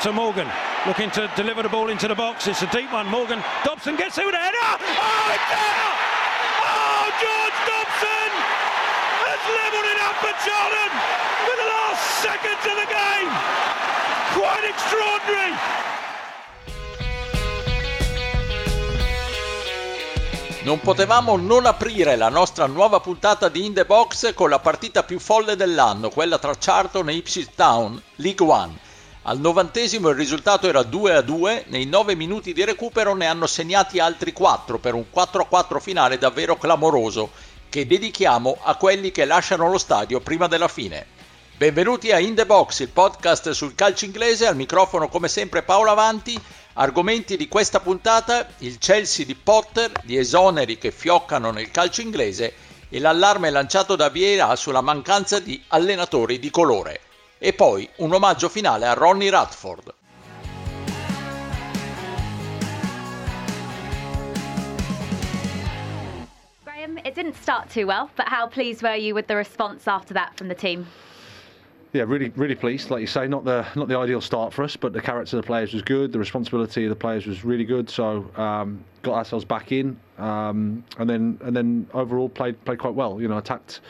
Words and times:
to 0.00 0.12
Morgan, 0.12 0.48
looking 0.86 1.10
to 1.10 1.30
deliver 1.36 1.62
the 1.62 1.68
ball 1.68 1.90
into 1.90 2.08
the 2.08 2.14
box. 2.14 2.46
It's 2.46 2.62
a 2.62 2.70
deep 2.72 2.90
one. 2.90 3.06
Morgan 3.06 3.42
Dobson 3.64 3.96
gets 3.96 4.16
it 4.16 4.24
with 4.24 4.34
a 4.34 4.38
header. 4.38 4.56
Oh, 4.56 5.36
it's 5.36 5.48
there! 5.52 5.92
Oh, 6.64 7.04
George 7.20 7.58
Dobson 7.68 8.30
has 9.28 9.42
levelled 9.60 9.88
it 9.92 10.00
up 10.00 10.16
for 10.24 10.32
Charlton 10.40 10.92
with 11.44 11.58
the 11.60 11.68
last 11.68 12.00
seconds 12.24 12.64
of 12.64 12.76
the 12.80 12.88
game. 12.88 13.32
Quite 14.32 14.64
extraordinary. 14.72 15.52
Non 20.62 20.80
potevamo 20.80 21.36
non 21.36 21.66
aprire 21.66 22.16
la 22.16 22.30
nostra 22.30 22.64
nuova 22.66 23.00
puntata 23.00 23.50
di 23.50 23.66
In 23.66 23.74
The 23.74 23.84
Box 23.84 24.32
con 24.32 24.48
la 24.48 24.60
partita 24.60 25.02
più 25.02 25.18
folle 25.18 25.56
dell'anno, 25.56 26.08
quella 26.08 26.38
tra 26.38 26.54
Charlton 26.58 27.10
e 27.10 27.14
Ipswich 27.14 27.54
Town, 27.54 28.00
League 28.16 28.46
One. 28.46 28.88
Al 29.24 29.38
novantesimo 29.38 30.08
il 30.08 30.16
risultato 30.16 30.66
era 30.66 30.82
2 30.82 31.14
a 31.14 31.20
2, 31.20 31.64
nei 31.68 31.84
9 31.84 32.14
minuti 32.14 32.54
di 32.54 32.64
recupero 32.64 33.14
ne 33.14 33.26
hanno 33.26 33.46
segnati 33.46 33.98
altri 33.98 34.32
4 34.32 34.78
per 34.78 34.94
un 34.94 35.10
4 35.10 35.42
a 35.42 35.44
4 35.44 35.78
finale 35.78 36.16
davvero 36.16 36.56
clamoroso 36.56 37.30
che 37.68 37.86
dedichiamo 37.86 38.56
a 38.62 38.76
quelli 38.76 39.10
che 39.10 39.26
lasciano 39.26 39.70
lo 39.70 39.76
stadio 39.76 40.20
prima 40.20 40.46
della 40.46 40.68
fine. 40.68 41.04
Benvenuti 41.54 42.10
a 42.12 42.18
In 42.18 42.34
The 42.34 42.46
Box, 42.46 42.78
il 42.80 42.88
podcast 42.88 43.50
sul 43.50 43.74
calcio 43.74 44.06
inglese, 44.06 44.46
al 44.46 44.56
microfono 44.56 45.10
come 45.10 45.28
sempre 45.28 45.64
Paolo 45.64 45.90
Avanti, 45.90 46.40
argomenti 46.72 47.36
di 47.36 47.46
questa 47.46 47.80
puntata, 47.80 48.48
il 48.60 48.78
Chelsea 48.78 49.26
di 49.26 49.34
Potter, 49.34 49.92
gli 50.02 50.16
esoneri 50.16 50.78
che 50.78 50.90
fioccano 50.90 51.50
nel 51.50 51.70
calcio 51.70 52.00
inglese 52.00 52.54
e 52.88 52.98
l'allarme 52.98 53.50
lanciato 53.50 53.96
da 53.96 54.08
Vieira 54.08 54.56
sulla 54.56 54.80
mancanza 54.80 55.40
di 55.40 55.62
allenatori 55.68 56.38
di 56.38 56.48
colore 56.48 57.00
e 57.42 57.54
poi 57.54 57.88
un 57.96 58.12
omaggio 58.12 58.50
finale 58.50 58.86
a 58.86 58.92
Ronnie 58.92 59.30
Radford. 59.30 59.94
Graham, 66.64 66.98
it 66.98 67.14
didn't 67.14 67.34
start 67.40 67.70
too 67.70 67.86
well, 67.86 68.10
but 68.14 68.28
how 68.28 68.46
pleased 68.46 68.82
were 68.82 68.94
you 68.94 69.14
with 69.14 69.26
the 69.26 69.36
response 69.36 69.88
after 69.88 70.12
that 70.12 70.36
from 70.36 70.48
the 70.48 70.54
team? 70.54 70.86
Yeah, 71.92 72.04
really, 72.06 72.28
really 72.36 72.54
pleased. 72.54 72.90
Like 72.90 73.00
you 73.00 73.08
say, 73.08 73.26
not 73.26 73.44
the 73.44 73.66
not 73.74 73.88
the 73.88 73.98
ideal 73.98 74.20
start 74.20 74.52
for 74.52 74.62
us, 74.62 74.76
but 74.76 74.92
the 74.92 75.00
character 75.00 75.36
of 75.36 75.42
the 75.42 75.46
players 75.46 75.72
was 75.72 75.82
good. 75.82 76.12
The 76.12 76.20
responsibility 76.20 76.84
of 76.84 76.90
the 76.90 76.96
players 76.96 77.26
was 77.26 77.44
really 77.44 77.64
good. 77.64 77.90
So 77.90 78.30
um, 78.36 78.84
got 79.02 79.14
ourselves 79.14 79.44
back 79.44 79.72
in, 79.72 79.98
um, 80.16 80.84
and 80.98 81.10
then 81.10 81.38
and 81.42 81.56
then 81.56 81.88
overall 81.92 82.28
played 82.28 82.64
played 82.64 82.78
quite 82.78 82.94
well. 82.94 83.20
You 83.20 83.26
know, 83.26 83.38
attacked 83.38 83.80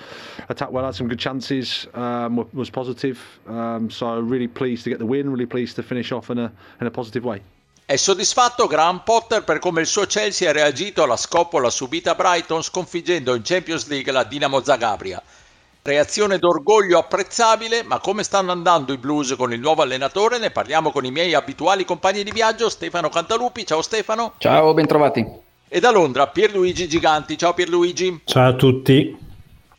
attacked 0.48 0.72
well, 0.72 0.86
had 0.86 0.94
some 0.94 1.08
good 1.08 1.18
chances, 1.18 1.86
um, 1.92 2.48
was 2.54 2.70
positive. 2.70 3.20
Um, 3.46 3.90
so 3.90 4.18
really 4.18 4.48
pleased 4.48 4.84
to 4.84 4.90
get 4.90 4.98
the 4.98 5.06
win. 5.06 5.30
Really 5.30 5.44
pleased 5.44 5.76
to 5.76 5.82
finish 5.82 6.10
off 6.10 6.30
in 6.30 6.38
a 6.38 6.50
in 6.80 6.86
a 6.86 6.90
positive 6.90 7.24
way. 7.24 7.42
È 7.84 7.96
soddisfatto 7.96 8.66
Graham 8.66 9.02
Potter 9.04 9.44
per 9.44 9.58
come 9.58 9.80
il 9.82 9.86
suo 9.86 10.06
Chelsea 10.06 10.48
ha 10.48 10.52
reagito 10.52 11.02
alla 11.02 11.16
scoppola 11.16 11.68
subita 11.68 12.12
a 12.12 12.14
Brighton 12.14 12.62
sconfiggendo 12.62 13.34
in 13.34 13.42
Champions 13.42 13.88
League 13.88 14.10
la 14.10 14.24
Dinamo 14.24 14.62
Zagabria. 14.62 15.22
Reazione 15.82 16.38
d'orgoglio 16.38 16.98
apprezzabile, 16.98 17.82
ma 17.84 18.00
come 18.00 18.22
stanno 18.22 18.52
andando 18.52 18.92
i 18.92 18.98
Blues 18.98 19.34
con 19.36 19.52
il 19.52 19.60
nuovo 19.60 19.80
allenatore? 19.80 20.38
Ne 20.38 20.50
parliamo 20.50 20.90
con 20.90 21.06
i 21.06 21.10
miei 21.10 21.32
abituali 21.32 21.86
compagni 21.86 22.22
di 22.22 22.30
viaggio, 22.32 22.68
Stefano 22.68 23.08
Cantalupi. 23.08 23.64
Ciao 23.64 23.80
Stefano. 23.80 24.34
Ciao, 24.36 24.74
bentrovati. 24.74 25.26
E 25.66 25.80
da 25.80 25.90
Londra 25.90 26.26
Pierluigi 26.26 26.86
Giganti. 26.86 27.38
Ciao 27.38 27.54
Pierluigi. 27.54 28.20
Ciao 28.24 28.48
a 28.48 28.54
tutti. 28.54 29.28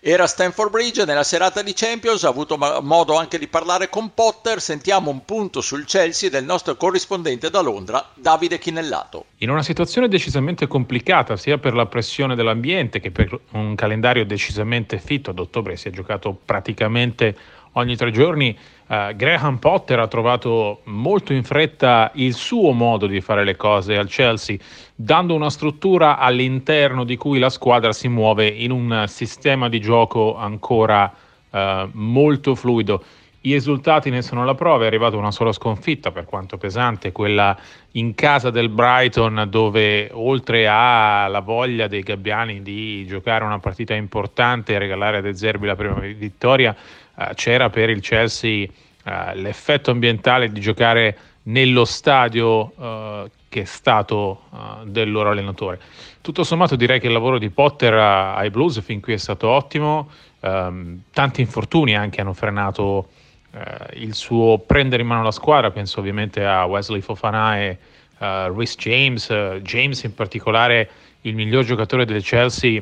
Era 0.03 0.25
Stanford 0.25 0.71
Bridge 0.71 1.05
nella 1.05 1.21
serata 1.21 1.61
di 1.61 1.73
Champions, 1.75 2.23
ha 2.23 2.29
avuto 2.29 2.57
modo 2.57 3.19
anche 3.19 3.37
di 3.37 3.47
parlare 3.47 3.87
con 3.87 4.15
Potter. 4.15 4.59
Sentiamo 4.59 5.11
un 5.11 5.23
punto 5.25 5.61
sul 5.61 5.85
Chelsea 5.85 6.27
del 6.27 6.43
nostro 6.43 6.75
corrispondente 6.75 7.51
da 7.51 7.61
Londra, 7.61 8.09
Davide 8.15 8.57
Chinellato. 8.57 9.25
In 9.37 9.51
una 9.51 9.61
situazione 9.61 10.07
decisamente 10.07 10.65
complicata, 10.65 11.37
sia 11.37 11.59
per 11.59 11.75
la 11.75 11.85
pressione 11.85 12.33
dell'ambiente 12.33 12.99
che 12.99 13.11
per 13.11 13.39
un 13.51 13.75
calendario 13.75 14.25
decisamente 14.25 14.97
fitto, 14.97 15.29
ad 15.29 15.37
ottobre 15.37 15.75
si 15.75 15.89
è 15.89 15.91
giocato 15.91 16.33
praticamente 16.33 17.37
ogni 17.73 17.95
tre 17.95 18.11
giorni, 18.11 18.57
uh, 18.87 19.15
Graham 19.15 19.57
Potter 19.57 19.99
ha 19.99 20.07
trovato 20.07 20.81
molto 20.85 21.33
in 21.33 21.43
fretta 21.43 22.11
il 22.15 22.33
suo 22.33 22.71
modo 22.71 23.07
di 23.07 23.21
fare 23.21 23.43
le 23.43 23.55
cose 23.55 23.97
al 23.97 24.07
Chelsea, 24.07 24.57
dando 24.95 25.33
una 25.35 25.49
struttura 25.49 26.17
all'interno 26.17 27.03
di 27.03 27.15
cui 27.15 27.39
la 27.39 27.49
squadra 27.49 27.91
si 27.93 28.07
muove 28.07 28.47
in 28.47 28.71
un 28.71 29.05
sistema 29.07 29.69
di 29.69 29.79
gioco 29.79 30.35
ancora 30.35 31.13
uh, 31.49 31.57
molto 31.93 32.55
fluido. 32.55 33.03
I 33.43 33.53
risultati 33.53 34.11
ne 34.11 34.21
sono 34.21 34.45
la 34.45 34.53
prova, 34.53 34.83
è 34.83 34.87
arrivata 34.87 35.17
una 35.17 35.31
sola 35.31 35.51
sconfitta 35.51 36.11
per 36.11 36.25
quanto 36.25 36.57
pesante, 36.57 37.11
quella 37.11 37.57
in 37.93 38.13
casa 38.13 38.51
del 38.51 38.69
Brighton 38.69 39.47
dove 39.49 40.09
oltre 40.13 40.67
alla 40.67 41.39
voglia 41.39 41.87
dei 41.87 42.01
gabbiani 42.03 42.61
di 42.61 43.03
giocare 43.07 43.43
una 43.43 43.57
partita 43.57 43.95
importante 43.95 44.73
e 44.73 44.77
regalare 44.77 45.17
a 45.17 45.21
De 45.21 45.35
Zerbi 45.35 45.65
la 45.65 45.75
prima 45.75 45.99
vittoria, 45.99 46.75
eh, 47.17 47.31
c'era 47.33 47.71
per 47.71 47.89
il 47.89 48.01
Chelsea 48.01 48.67
eh, 49.03 49.35
l'effetto 49.35 49.89
ambientale 49.89 50.51
di 50.51 50.61
giocare 50.61 51.17
nello 51.43 51.85
stadio 51.85 52.71
eh, 52.77 53.31
che 53.51 53.61
è 53.61 53.65
stato 53.65 54.43
uh, 54.51 54.85
del 54.85 55.11
loro 55.11 55.31
allenatore. 55.31 55.77
Tutto 56.21 56.45
sommato 56.45 56.77
direi 56.77 57.01
che 57.01 57.07
il 57.07 57.11
lavoro 57.11 57.37
di 57.37 57.49
Potter 57.49 57.93
ai 57.93 58.49
Blues 58.49 58.79
fin 58.81 59.01
qui 59.01 59.11
è 59.11 59.17
stato 59.17 59.49
ottimo, 59.49 60.09
um, 60.39 61.01
tanti 61.11 61.41
infortuni 61.41 61.93
anche 61.93 62.21
hanno 62.21 62.31
frenato 62.31 63.09
uh, 63.51 63.59
il 63.93 64.13
suo 64.13 64.57
prendere 64.59 65.01
in 65.01 65.07
mano 65.07 65.23
la 65.23 65.31
squadra, 65.31 65.71
penso 65.71 65.99
ovviamente 65.99 66.45
a 66.45 66.65
Wesley 66.65 67.01
Fofana 67.01 67.59
e 67.59 67.77
uh, 68.19 68.25
Rhys 68.55 68.75
James, 68.75 69.31
James 69.61 70.03
in 70.03 70.13
particolare 70.13 70.89
il 71.21 71.35
miglior 71.35 71.63
giocatore 71.63 72.05
del 72.05 72.23
Chelsea 72.23 72.81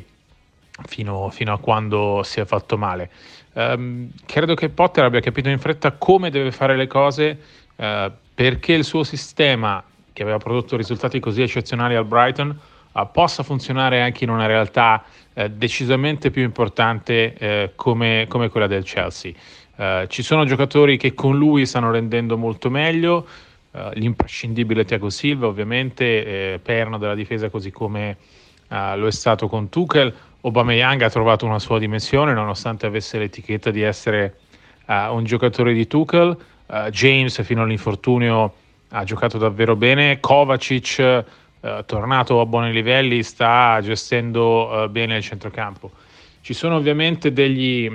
fino, 0.86 1.30
fino 1.30 1.52
a 1.52 1.58
quando 1.58 2.22
si 2.24 2.40
è 2.40 2.44
fatto 2.44 2.78
male. 2.78 3.10
Um, 3.52 4.10
credo 4.26 4.54
che 4.54 4.68
Potter 4.68 5.04
abbia 5.04 5.20
capito 5.20 5.48
in 5.48 5.58
fretta 5.58 5.92
come 5.92 6.30
deve 6.30 6.52
fare 6.52 6.76
le 6.76 6.86
cose 6.86 7.36
perché 8.34 8.74
il 8.74 8.84
suo 8.84 9.04
sistema 9.04 9.82
che 10.20 10.22
aveva 10.26 10.38
prodotto 10.38 10.76
risultati 10.76 11.18
così 11.18 11.40
eccezionali 11.40 11.94
al 11.94 12.04
Brighton, 12.04 12.58
uh, 12.92 13.08
possa 13.10 13.42
funzionare 13.42 14.02
anche 14.02 14.24
in 14.24 14.30
una 14.30 14.46
realtà 14.46 15.02
uh, 15.32 15.48
decisamente 15.48 16.30
più 16.30 16.42
importante 16.42 17.34
uh, 17.40 17.74
come, 17.74 18.26
come, 18.28 18.50
quella 18.50 18.66
del 18.66 18.84
Chelsea. 18.84 19.32
Ci 20.08 20.22
sono 20.22 20.44
giocatori 20.44 20.98
che 20.98 21.14
con 21.14 21.38
lui 21.38 21.64
stanno 21.64 21.90
rendendo 21.90 22.36
molto 22.36 22.68
meglio, 22.68 23.26
l'imprescindibile 23.94 24.84
Thiago 24.84 25.08
Silva 25.08 25.46
ovviamente, 25.46 26.04
eh, 26.54 26.58
perno 26.58 26.98
della 26.98 27.14
difesa 27.14 27.48
così 27.48 27.70
come 27.70 28.16
lo 28.68 29.06
è 29.06 29.10
stato 29.10 29.48
con 29.48 29.68
Tuchel, 29.68 30.14
Aubameyang 30.42 31.00
ha 31.02 31.10
trovato 31.10 31.46
una 31.46 31.58
sua 31.58 31.78
dimensione 31.78 32.32
nonostante 32.34 32.86
avesse 32.86 33.18
l'etichetta 33.18 33.70
di 33.70 33.82
essere 33.82 34.36
un 34.86 35.24
giocatore 35.24 35.72
di 35.72 35.86
Tuchel, 35.86 36.36
James 36.90 37.42
fino 37.42 37.62
all'infortunio 37.62 38.54
ha 38.90 39.04
giocato 39.04 39.38
davvero 39.38 39.76
bene. 39.76 40.20
Kovacic, 40.20 40.98
eh, 40.98 41.24
tornato 41.86 42.40
a 42.40 42.46
buoni 42.46 42.72
livelli, 42.72 43.22
sta 43.22 43.78
gestendo 43.82 44.84
eh, 44.84 44.88
bene 44.88 45.16
il 45.16 45.22
centrocampo. 45.22 45.90
Ci 46.42 46.54
sono 46.54 46.76
ovviamente 46.76 47.32
degli, 47.32 47.88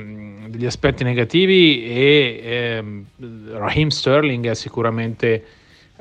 degli 0.47 0.65
aspetti 0.65 1.03
negativi 1.03 1.83
e 1.83 2.39
ehm, 2.43 3.05
Raheem 3.53 3.87
Sterling 3.87 4.47
è 4.47 4.53
sicuramente 4.53 5.43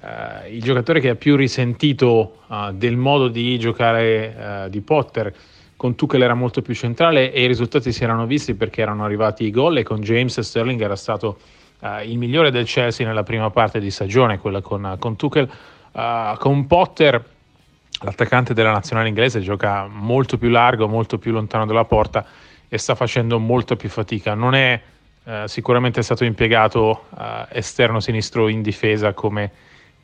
eh, 0.03 0.55
il 0.55 0.63
giocatore 0.63 1.01
che 1.01 1.09
ha 1.09 1.15
più 1.15 1.37
risentito 1.37 2.41
uh, 2.47 2.73
del 2.73 2.97
modo 2.97 3.29
di 3.29 3.59
giocare 3.59 4.65
uh, 4.67 4.69
di 4.69 4.83
Potter. 4.83 5.35
Con 5.75 5.95
Tuchel 5.95 6.23
era 6.23 6.35
molto 6.35 6.61
più 6.61 6.75
centrale 6.75 7.33
e 7.33 7.45
i 7.45 7.47
risultati 7.47 7.93
si 7.93 8.05
erano 8.05 8.27
visti 8.27 8.55
perché 8.55 8.83
erano 8.83 9.05
arrivati 9.05 9.45
i 9.45 9.51
gol 9.51 9.79
e 9.79 9.83
con 9.83 10.01
James 10.01 10.39
Sterling 10.39 10.81
era 10.83 10.97
stato 10.97 11.39
uh, 11.81 12.03
il 12.05 12.19
migliore 12.19 12.51
del 12.51 12.67
Chelsea 12.67 13.07
nella 13.07 13.23
prima 13.23 13.49
parte 13.51 13.81
di 13.81 13.91
stagione, 13.91 14.39
quella 14.39 14.61
con, 14.61 14.97
con 14.99 15.17
Tuchel. 15.17 15.49
Uh, 15.93 16.37
con 16.39 16.67
Potter, 16.67 17.25
l'attaccante 18.03 18.55
della 18.55 18.73
nazionale 18.73 19.09
inglese, 19.09 19.41
gioca 19.41 19.87
molto 19.87 20.39
più 20.39 20.49
largo, 20.49 20.89
molto 20.89 21.19
più 21.19 21.33
lontano 21.33 21.67
dalla 21.67 21.85
porta 21.85 22.25
e 22.69 22.79
sta 22.79 22.95
facendo 22.95 23.39
molto 23.39 23.77
più 23.77 23.89
fatica. 23.89 24.35
Non 24.35 24.55
è 24.55 24.81
uh, 25.23 25.47
sicuramente 25.47 26.03
stato 26.03 26.25
impiegato 26.25 27.05
esterno 27.51 28.01
sinistro 28.01 28.49
in 28.49 28.63
difesa 28.63 29.13
come 29.13 29.51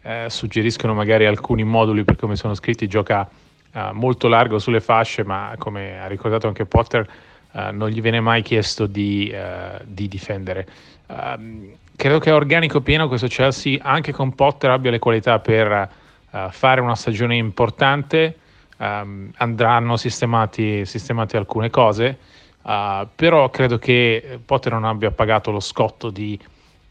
eh, 0.03 0.27
suggeriscono 0.29 0.95
magari 0.95 1.27
alcuni 1.27 1.65
moduli 1.65 2.05
per 2.05 2.17
come 2.17 2.37
sono 2.37 2.55
scritti, 2.55 2.87
gioca 2.87 3.29
eh, 3.73 3.91
molto 3.93 4.29
largo 4.29 4.59
sulle 4.59 4.81
fasce, 4.81 5.25
ma 5.25 5.55
come 5.59 6.01
ha 6.01 6.07
ricordato 6.07 6.47
anche 6.47 6.65
Potter, 6.65 7.09
eh, 7.53 7.71
non 7.73 7.89
gli 7.89 8.01
viene 8.01 8.21
mai 8.21 8.43
chiesto 8.43 8.87
di, 8.87 9.29
eh, 9.29 9.81
di 9.85 10.09
difendere. 10.09 10.67
Um, 11.07 11.73
credo 11.97 12.19
che 12.19 12.31
organico 12.31 12.81
pieno 12.81 13.09
questo 13.09 13.27
Chelsea, 13.27 13.79
anche 13.83 14.13
con 14.13 14.35
Potter, 14.35 14.71
abbia 14.71 14.91
le 14.91 14.99
qualità 14.99 15.39
per 15.41 15.91
uh, 16.31 16.51
fare 16.51 16.81
una 16.81 16.97
stagione 16.97 17.37
importante. 17.37 18.37
Um, 18.81 19.31
andranno 19.37 19.99
sistemati, 19.99 20.87
sistemati, 20.87 21.37
alcune 21.37 21.69
cose, 21.69 22.17
uh, 22.63 23.07
però 23.15 23.51
credo 23.51 23.77
che 23.77 24.39
Potter 24.43 24.73
non 24.73 24.85
abbia 24.85 25.11
pagato 25.11 25.51
lo 25.51 25.61
scotto 25.61 26.09
di 26.09 26.41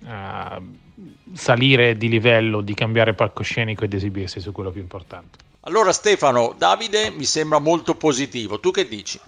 uh, 0.02 0.64
salire 1.34 1.98
di 1.98 2.08
livello, 2.08 2.62
di 2.62 2.76
cambiare 2.76 3.16
palcoscenico 3.16 3.86
ed 3.86 3.94
esibirsi 3.96 4.40
su 4.40 4.52
quello 4.52 4.70
più 4.70 4.82
importante. 4.82 5.40
Allora 5.62 5.92
Stefano, 5.92 6.54
Davide 6.56 7.10
mi 7.10 7.26
sembra 7.26 7.58
molto 7.58 7.96
positivo, 7.96 8.60
tu 8.60 8.70
che 8.70 8.88
dici? 8.88 9.20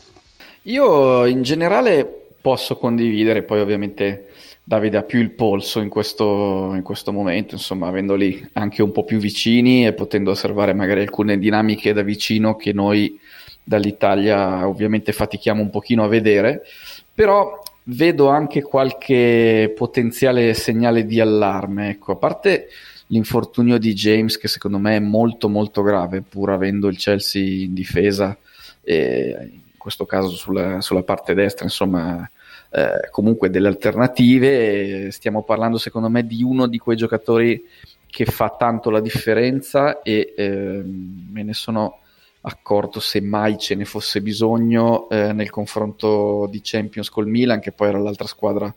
Io 0.63 1.25
in 1.25 1.41
generale 1.41 2.05
posso 2.39 2.77
condividere, 2.77 3.41
poi 3.41 3.59
ovviamente 3.59 4.33
Davide 4.63 4.97
ha 4.97 5.03
più 5.03 5.19
il 5.19 5.31
polso 5.31 5.79
in 5.81 5.89
questo, 5.89 6.71
in 6.75 6.83
questo 6.83 7.11
momento, 7.11 7.55
insomma, 7.55 7.87
avendoli 7.87 8.49
anche 8.53 8.81
un 8.81 8.91
po' 8.91 9.03
più 9.03 9.17
vicini 9.17 9.85
e 9.85 9.93
potendo 9.93 10.31
osservare 10.31 10.73
magari 10.73 11.01
alcune 11.01 11.37
dinamiche 11.37 11.93
da 11.93 12.03
vicino 12.03 12.55
che 12.55 12.71
noi 12.71 13.19
dall'Italia 13.63 14.67
ovviamente 14.67 15.11
fatichiamo 15.11 15.61
un 15.61 15.69
pochino 15.69 16.03
a 16.03 16.07
vedere, 16.07 16.61
però 17.13 17.61
vedo 17.83 18.29
anche 18.29 18.61
qualche 18.61 19.73
potenziale 19.75 20.53
segnale 20.53 21.05
di 21.05 21.19
allarme. 21.19 21.89
Ecco, 21.89 22.13
a 22.13 22.15
parte 22.15 22.67
l'infortunio 23.07 23.77
di 23.77 23.93
James, 23.93 24.37
che 24.37 24.47
secondo 24.47 24.77
me 24.77 24.95
è 24.95 24.99
molto 24.99 25.49
molto 25.49 25.81
grave, 25.81 26.21
pur 26.21 26.51
avendo 26.51 26.87
il 26.87 26.97
Chelsea 26.97 27.65
in 27.65 27.73
difesa, 27.73 28.37
in 28.83 29.77
questo 29.77 30.05
caso 30.05 30.29
sulla, 30.29 30.81
sulla 30.81 31.03
parte 31.03 31.33
destra, 31.33 31.65
insomma, 31.65 32.29
eh, 32.71 33.09
comunque 33.11 33.49
delle 33.49 33.67
alternative. 33.67 35.11
Stiamo 35.11 35.43
parlando, 35.43 35.77
secondo 35.77 36.09
me, 36.09 36.25
di 36.25 36.41
uno 36.43 36.67
di 36.67 36.77
quei 36.77 36.95
giocatori 36.97 37.63
che 38.07 38.25
fa 38.25 38.49
tanto 38.57 38.89
la 38.89 38.99
differenza 38.99 40.01
e 40.01 40.33
eh, 40.35 40.83
me 40.83 41.43
ne 41.43 41.53
sono 41.53 41.99
accorto 42.41 42.99
se 42.99 43.21
mai 43.21 43.57
ce 43.57 43.75
ne 43.75 43.85
fosse 43.85 44.21
bisogno 44.21 45.07
eh, 45.09 45.31
nel 45.31 45.49
confronto 45.49 46.47
di 46.49 46.59
Champions 46.63 47.09
col 47.09 47.27
Milan, 47.27 47.59
che 47.59 47.71
poi 47.71 47.89
era 47.89 47.99
l'altra 47.99 48.27
squadra 48.27 48.73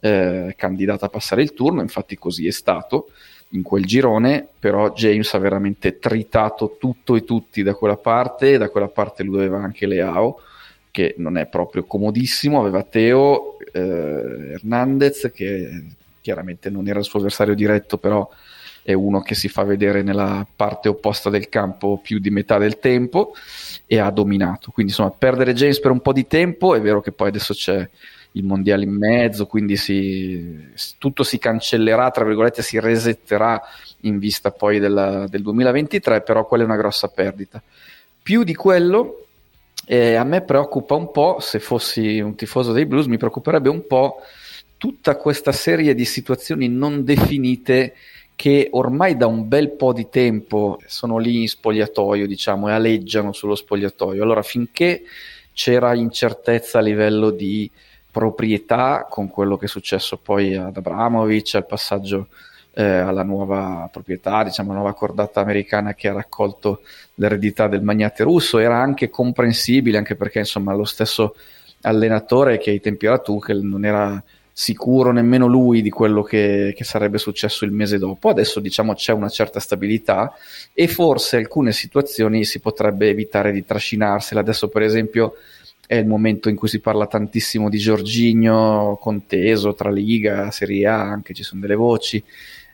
eh, 0.00 0.54
candidata 0.56 1.06
a 1.06 1.10
passare 1.10 1.42
il 1.42 1.52
turno, 1.52 1.82
infatti 1.82 2.16
così 2.16 2.46
è 2.46 2.50
stato 2.50 3.10
in 3.50 3.62
quel 3.62 3.84
girone, 3.84 4.46
però 4.58 4.92
James 4.92 5.32
ha 5.34 5.38
veramente 5.38 5.98
tritato 5.98 6.76
tutto 6.78 7.14
e 7.14 7.24
tutti 7.24 7.62
da 7.62 7.74
quella 7.74 7.96
parte, 7.96 8.54
e 8.54 8.58
da 8.58 8.68
quella 8.68 8.88
parte 8.88 9.22
lui 9.22 9.38
aveva 9.38 9.58
anche 9.58 9.86
Leao, 9.86 10.40
che 10.94 11.16
non 11.18 11.36
è 11.36 11.46
proprio 11.46 11.82
comodissimo, 11.82 12.60
aveva 12.60 12.84
Teo 12.84 13.58
eh, 13.72 14.52
Hernandez, 14.52 15.32
che 15.34 15.86
chiaramente 16.20 16.70
non 16.70 16.86
era 16.86 17.00
il 17.00 17.04
suo 17.04 17.18
avversario 17.18 17.56
diretto, 17.56 17.98
però 17.98 18.30
è 18.80 18.92
uno 18.92 19.20
che 19.20 19.34
si 19.34 19.48
fa 19.48 19.64
vedere 19.64 20.02
nella 20.02 20.46
parte 20.54 20.88
opposta 20.88 21.30
del 21.30 21.48
campo 21.48 21.98
più 22.00 22.20
di 22.20 22.30
metà 22.30 22.58
del 22.58 22.78
tempo 22.78 23.34
e 23.86 23.98
ha 23.98 24.08
dominato. 24.12 24.70
Quindi 24.70 24.92
insomma, 24.92 25.10
perdere 25.10 25.52
James 25.52 25.80
per 25.80 25.90
un 25.90 26.00
po' 26.00 26.12
di 26.12 26.28
tempo, 26.28 26.76
è 26.76 26.80
vero 26.80 27.00
che 27.00 27.10
poi 27.10 27.26
adesso 27.26 27.54
c'è 27.54 27.90
il 28.30 28.44
mondiale 28.44 28.84
in 28.84 28.92
mezzo, 28.92 29.46
quindi 29.46 29.76
si, 29.76 30.64
tutto 30.98 31.24
si 31.24 31.38
cancellerà, 31.38 32.08
tra 32.12 32.24
virgolette, 32.24 32.62
si 32.62 32.78
resetterà 32.78 33.60
in 34.02 34.20
vista 34.20 34.52
poi 34.52 34.78
della, 34.78 35.26
del 35.26 35.42
2023, 35.42 36.20
però 36.20 36.46
quella 36.46 36.62
è 36.62 36.66
una 36.66 36.76
grossa 36.76 37.08
perdita. 37.08 37.60
Più 38.22 38.44
di 38.44 38.54
quello, 38.54 39.23
eh, 39.86 40.14
a 40.14 40.24
me 40.24 40.42
preoccupa 40.42 40.94
un 40.94 41.10
po', 41.10 41.38
se 41.40 41.60
fossi 41.60 42.20
un 42.20 42.34
tifoso 42.34 42.72
dei 42.72 42.86
Blues, 42.86 43.06
mi 43.06 43.18
preoccuperebbe 43.18 43.68
un 43.68 43.86
po' 43.86 44.16
tutta 44.76 45.16
questa 45.16 45.52
serie 45.52 45.94
di 45.94 46.04
situazioni 46.04 46.68
non 46.68 47.04
definite 47.04 47.94
che 48.36 48.68
ormai 48.72 49.16
da 49.16 49.26
un 49.26 49.46
bel 49.46 49.70
po' 49.70 49.92
di 49.92 50.08
tempo 50.08 50.78
sono 50.86 51.18
lì 51.18 51.42
in 51.42 51.48
spogliatoio, 51.48 52.26
diciamo, 52.26 52.68
e 52.68 52.72
aleggiano 52.72 53.32
sullo 53.32 53.54
spogliatoio. 53.54 54.22
Allora, 54.22 54.42
finché 54.42 55.02
c'era 55.52 55.94
incertezza 55.94 56.78
a 56.78 56.82
livello 56.82 57.30
di 57.30 57.70
proprietà, 58.10 59.06
con 59.08 59.28
quello 59.28 59.56
che 59.56 59.66
è 59.66 59.68
successo 59.68 60.16
poi 60.16 60.54
ad 60.54 60.76
Abramovic, 60.76 61.54
al 61.54 61.66
passaggio 61.66 62.28
eh, 62.74 62.82
alla 62.82 63.22
nuova 63.22 63.88
proprietà, 63.90 64.44
diciamo, 64.44 64.70
la 64.70 64.78
nuova 64.78 64.94
cordata 64.94 65.40
americana 65.40 65.94
che 65.94 66.08
ha 66.08 66.12
raccolto 66.12 66.82
l'eredità 67.14 67.68
del 67.68 67.82
magnate 67.82 68.22
russo, 68.22 68.58
era 68.58 68.76
anche 68.80 69.10
comprensibile, 69.10 69.98
anche 69.98 70.16
perché, 70.16 70.40
insomma, 70.40 70.74
lo 70.74 70.84
stesso 70.84 71.34
allenatore 71.82 72.58
che 72.58 72.70
ai 72.70 72.80
tempi 72.80 73.06
era 73.06 73.18
Tuchel 73.18 73.62
non 73.62 73.84
era 73.84 74.22
sicuro 74.56 75.10
nemmeno 75.10 75.48
lui 75.48 75.82
di 75.82 75.90
quello 75.90 76.22
che, 76.22 76.72
che, 76.76 76.84
sarebbe 76.84 77.18
successo 77.18 77.64
il 77.64 77.72
mese 77.72 77.98
dopo. 77.98 78.28
Adesso 78.28 78.60
diciamo 78.60 78.94
c'è 78.94 79.12
una 79.12 79.28
certa 79.28 79.58
stabilità 79.58 80.32
e 80.72 80.86
forse 80.86 81.36
alcune 81.36 81.72
situazioni 81.72 82.44
si 82.44 82.60
potrebbe 82.60 83.08
evitare 83.08 83.50
di 83.50 83.64
trascinarsela. 83.64 84.40
Adesso 84.40 84.68
per 84.68 84.82
esempio 84.82 85.34
è 85.86 85.96
il 85.96 86.06
momento 86.06 86.48
in 86.48 86.56
cui 86.56 86.68
si 86.68 86.78
parla 86.78 87.06
tantissimo 87.06 87.68
di 87.68 87.78
Giorginio 87.78 88.96
conteso 89.00 89.74
tra 89.74 89.90
Liga, 89.90 90.50
Serie 90.52 90.86
A, 90.86 91.00
anche 91.00 91.34
ci 91.34 91.42
sono 91.42 91.60
delle 91.60 91.74
voci. 91.74 92.22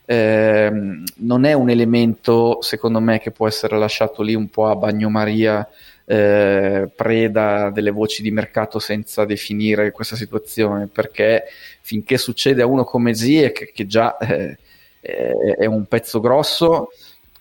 Eh, 0.05 0.71
non 1.15 1.45
è 1.45 1.53
un 1.53 1.69
elemento 1.69 2.61
secondo 2.61 2.99
me 2.99 3.19
che 3.19 3.31
può 3.31 3.47
essere 3.47 3.77
lasciato 3.77 4.23
lì 4.23 4.33
un 4.33 4.49
po' 4.49 4.67
a 4.67 4.75
bagnomaria 4.75 5.65
eh, 6.05 6.89
preda 6.93 7.69
delle 7.69 7.91
voci 7.91 8.21
di 8.21 8.31
mercato 8.31 8.79
senza 8.79 9.23
definire 9.23 9.91
questa 9.91 10.15
situazione, 10.15 10.87
perché 10.87 11.45
finché 11.81 12.17
succede 12.17 12.61
a 12.61 12.65
uno 12.65 12.83
come 12.83 13.13
Zie, 13.13 13.51
che, 13.51 13.71
che 13.73 13.87
già 13.87 14.17
eh, 14.17 14.57
è 14.99 15.65
un 15.65 15.85
pezzo 15.85 16.19
grosso, 16.19 16.89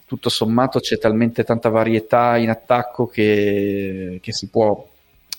tutto 0.07 0.29
sommato 0.29 0.81
c'è 0.81 0.99
talmente 0.99 1.45
tanta 1.45 1.69
varietà 1.69 2.37
in 2.37 2.49
attacco 2.51 3.07
che, 3.07 4.19
che 4.23 4.33
si 4.33 4.49
può 4.49 4.89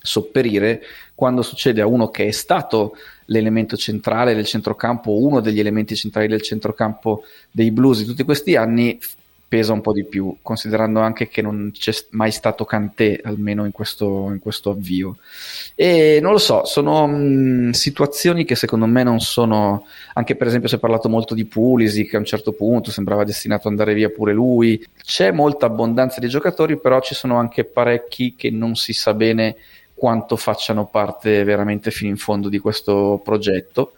sopperire 0.04 0.82
quando 1.14 1.42
succede 1.42 1.82
a 1.82 1.88
uno 1.88 2.10
che 2.10 2.28
è 2.28 2.32
stato 2.32 2.96
l'elemento 3.32 3.78
centrale 3.78 4.36
del 4.36 4.46
centrocampo, 4.46 5.18
uno 5.18 5.40
degli 5.40 5.60
elementi 5.60 5.96
centrali 5.96 6.28
del 6.28 6.42
centrocampo 6.42 7.24
dei 7.50 7.72
blues 7.72 8.00
di 8.00 8.06
tutti 8.06 8.24
questi 8.24 8.56
anni, 8.56 9.00
pesa 9.52 9.74
un 9.74 9.82
po' 9.82 9.92
di 9.92 10.06
più, 10.06 10.38
considerando 10.42 11.02
anche 11.02 11.28
che 11.28 11.42
non 11.42 11.72
c'è 11.74 11.92
mai 12.12 12.32
stato 12.32 12.64
Cantè, 12.64 13.20
almeno 13.24 13.66
in 13.66 13.74
questo, 13.74 14.30
in 14.32 14.40
questo 14.40 14.70
avvio. 14.70 15.18
E 15.76 16.20
non 16.22 16.32
lo 16.32 16.38
so, 16.38 16.64
sono 16.64 17.06
mh, 17.06 17.72
situazioni 17.72 18.46
che 18.46 18.56
secondo 18.56 18.86
me 18.86 19.04
non 19.04 19.20
sono, 19.20 19.86
anche 20.14 20.38
per 20.38 20.48
esempio 20.48 20.70
si 20.70 20.76
è 20.76 20.80
parlato 20.80 21.10
molto 21.10 21.34
di 21.34 21.44
Pulisic, 21.44 22.14
a 22.14 22.20
un 22.20 22.24
certo 22.24 22.54
punto 22.54 22.92
sembrava 22.92 23.26
destinato 23.26 23.68
ad 23.68 23.74
andare 23.74 23.94
via 23.94 24.10
pure 24.10 24.32
lui, 24.32 24.82
c'è 25.04 25.32
molta 25.32 25.66
abbondanza 25.66 26.22
di 26.22 26.30
giocatori, 26.30 26.80
però 26.80 27.02
ci 27.02 27.14
sono 27.14 27.38
anche 27.38 27.66
parecchi 27.66 28.36
che 28.38 28.52
non 28.52 28.76
si 28.76 28.94
sa 28.94 29.14
bene 29.14 29.58
quanto 30.02 30.36
facciano 30.36 30.88
parte 30.88 31.44
veramente 31.44 31.92
fino 31.92 32.10
in 32.10 32.18
fondo 32.18 32.50
di 32.50 32.58
questo 32.58 33.22
progetto 33.24 33.92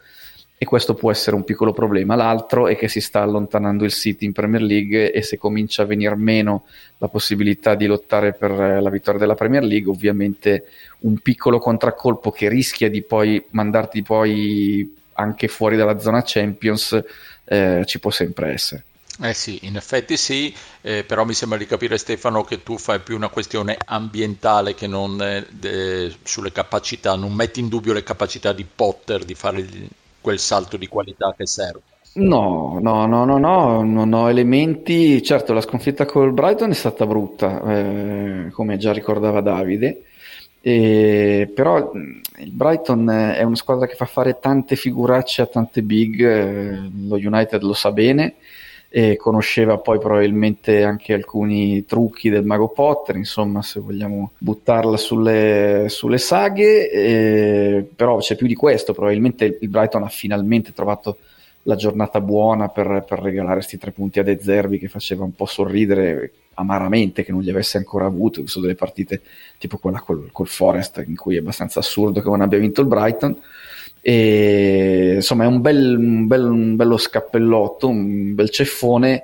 e 0.58 0.66
questo 0.66 0.96
può 0.96 1.10
essere 1.12 1.38
un 1.38 1.46
piccolo 1.46 1.72
problema. 1.72 2.16
L'altro 2.16 2.68
è 2.68 2.76
che 2.76 2.90
si 2.90 3.00
sta 3.00 3.22
allontanando 3.22 3.86
il 3.86 3.94
City 3.94 4.26
in 4.26 4.34
Premier 4.34 4.62
League 4.62 5.14
e 5.14 5.22
se 5.22 5.38
comincia 5.38 5.84
a 5.84 5.86
venire 5.86 6.18
meno 6.18 6.66
la 6.98 7.08
possibilità 7.08 7.76
di 7.76 7.86
lottare 7.86 8.34
per 8.34 8.52
la 8.52 8.90
vittoria 8.90 9.18
della 9.18 9.36
Premier 9.36 9.64
League, 9.64 9.90
ovviamente 9.90 10.66
un 11.04 11.20
piccolo 11.20 11.58
contraccolpo 11.58 12.32
che 12.32 12.50
rischia 12.50 12.90
di 12.90 13.02
poi 13.02 13.42
mandarti 13.52 14.02
poi 14.02 14.98
anche 15.14 15.48
fuori 15.48 15.78
dalla 15.78 16.00
zona 16.00 16.22
Champions 16.26 17.02
eh, 17.46 17.84
ci 17.86 18.00
può 18.00 18.12
sempre 18.12 18.52
essere. 18.52 18.84
Eh 19.22 19.34
sì, 19.36 19.60
in 19.64 19.76
effetti 19.76 20.18
sì, 20.18 20.54
eh, 20.82 21.04
però 21.04 21.24
mi 21.24 21.34
sembra 21.34 21.58
di 21.60 21.68
capire 21.68 21.98
Stefano 22.00 22.44
che 22.44 22.64
tu 22.64 22.78
fai 22.80 23.00
più 23.00 23.16
una 23.16 23.30
questione 23.30 23.78
ambientale 23.86 24.74
che 24.74 24.88
non 24.88 25.22
eh, 25.22 26.16
sulle 26.24 26.52
capacità, 26.52 27.16
non 27.16 27.32
metti 27.34 27.60
in 27.60 27.68
dubbio 27.70 27.94
le 27.94 28.02
capacità 28.04 28.54
di 28.54 28.66
Potter 28.66 29.24
di 29.24 29.36
fare 29.36 29.60
il, 29.60 29.88
quel 30.20 30.40
salto 30.40 30.78
di 30.78 30.88
qualità 30.88 31.34
che 31.38 31.46
serve. 31.46 31.82
No, 32.16 32.80
no, 32.82 33.06
no, 33.08 33.26
no, 33.26 33.38
no, 33.40 33.84
non 33.84 34.14
ho 34.14 34.30
elementi. 34.30 35.22
Certo, 35.24 35.54
la 35.54 35.62
sconfitta 35.62 36.06
col 36.06 36.32
Brighton 36.34 36.70
è 36.72 36.74
stata 36.74 37.06
brutta, 37.08 37.62
eh, 37.72 38.50
come 38.52 38.78
già 38.78 38.92
ricordava 38.94 39.42
Davide. 39.42 40.04
E, 40.62 41.52
però 41.54 41.92
il 41.94 42.52
Brighton 42.52 43.10
è 43.10 43.42
una 43.44 43.56
squadra 43.56 43.86
che 43.88 43.96
fa 43.96 44.06
fare 44.06 44.40
tante 44.40 44.76
figuracce 44.76 45.42
a 45.42 45.46
tante 45.48 45.82
big, 45.82 46.22
eh, 46.22 46.90
lo 47.08 47.16
United 47.16 47.62
lo 47.64 47.74
sa 47.74 47.92
bene 47.92 48.36
e 48.96 49.18
conosceva 49.18 49.80
poi 49.80 49.98
probabilmente 49.98 50.84
anche 50.84 51.14
alcuni 51.14 51.84
trucchi 51.84 52.30
del 52.30 52.46
mago 52.46 52.68
Potter, 52.68 53.16
insomma 53.16 53.64
se 53.64 53.80
vogliamo 53.80 54.34
buttarla 54.38 54.98
sulle, 54.98 55.88
sulle 55.90 56.20
saghe, 56.20 56.92
eh, 56.92 57.90
però 57.96 58.18
c'è 58.18 58.36
più 58.36 58.46
di 58.46 58.54
questo, 58.54 58.94
probabilmente 58.94 59.58
il 59.60 59.68
Brighton 59.68 60.04
ha 60.04 60.10
finalmente 60.10 60.74
trovato 60.74 61.18
la 61.64 61.76
giornata 61.76 62.22
buona 62.22 62.70
per, 62.70 63.04
per 63.08 63.18
regalare 63.18 63.56
questi 63.56 63.80
tre 63.80 63.90
punti 63.90 64.20
a 64.20 64.24
De 64.24 64.38
Zerbi 64.40 64.78
che 64.78 64.90
faceva 64.90 65.24
un 65.24 65.34
po' 65.34 65.48
sorridere 65.48 66.32
amaramente 66.54 67.24
che 67.24 67.32
non 67.32 67.42
li 67.42 67.50
avesse 67.50 67.78
ancora 67.78 68.06
avuto, 68.06 68.42
visto 68.42 68.60
delle 68.60 68.76
partite 68.76 69.22
tipo 69.58 69.80
quella 69.80 70.02
col, 70.02 70.30
col 70.32 70.48
Forest 70.48 71.04
in 71.08 71.16
cui 71.16 71.36
è 71.36 71.40
abbastanza 71.40 71.80
assurdo 71.80 72.22
che 72.22 72.30
non 72.30 72.42
abbia 72.42 72.60
vinto 72.60 72.82
il 72.82 72.88
Brighton. 72.88 73.36
E, 74.06 75.14
insomma 75.16 75.46
è 75.46 75.48
un, 75.48 75.62
bel, 75.62 75.96
un, 75.98 76.28
bel, 76.28 76.44
un 76.44 76.76
bello 76.76 76.98
scappellotto, 76.98 77.88
un 77.88 78.36
bel 78.36 78.50
ceffone 78.50 79.24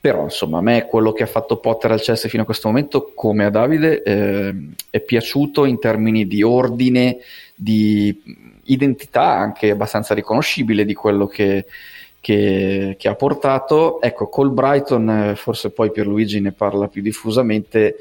però 0.00 0.24
insomma 0.24 0.58
a 0.58 0.62
me 0.62 0.86
quello 0.86 1.12
che 1.12 1.24
ha 1.24 1.26
fatto 1.26 1.58
Potter 1.58 1.90
al 1.90 2.00
Chelsea 2.00 2.30
fino 2.30 2.42
a 2.42 2.46
questo 2.46 2.68
momento 2.68 3.12
come 3.14 3.44
a 3.44 3.50
Davide 3.50 4.02
eh, 4.02 4.54
è 4.90 5.00
piaciuto 5.00 5.64
in 5.64 5.80
termini 5.80 6.26
di 6.26 6.42
ordine 6.42 7.18
di 7.54 8.22
identità 8.64 9.24
anche 9.24 9.70
abbastanza 9.70 10.14
riconoscibile 10.14 10.84
di 10.84 10.94
quello 10.94 11.26
che, 11.26 11.66
che, 12.20 12.94
che 12.96 13.08
ha 13.08 13.14
portato. 13.14 14.00
Ecco 14.00 14.28
col 14.28 14.52
Brighton 14.52 15.10
eh, 15.10 15.36
forse 15.36 15.70
poi 15.70 15.90
Pierluigi 15.90 16.40
ne 16.40 16.52
parla 16.52 16.86
più 16.86 17.02
diffusamente 17.02 17.96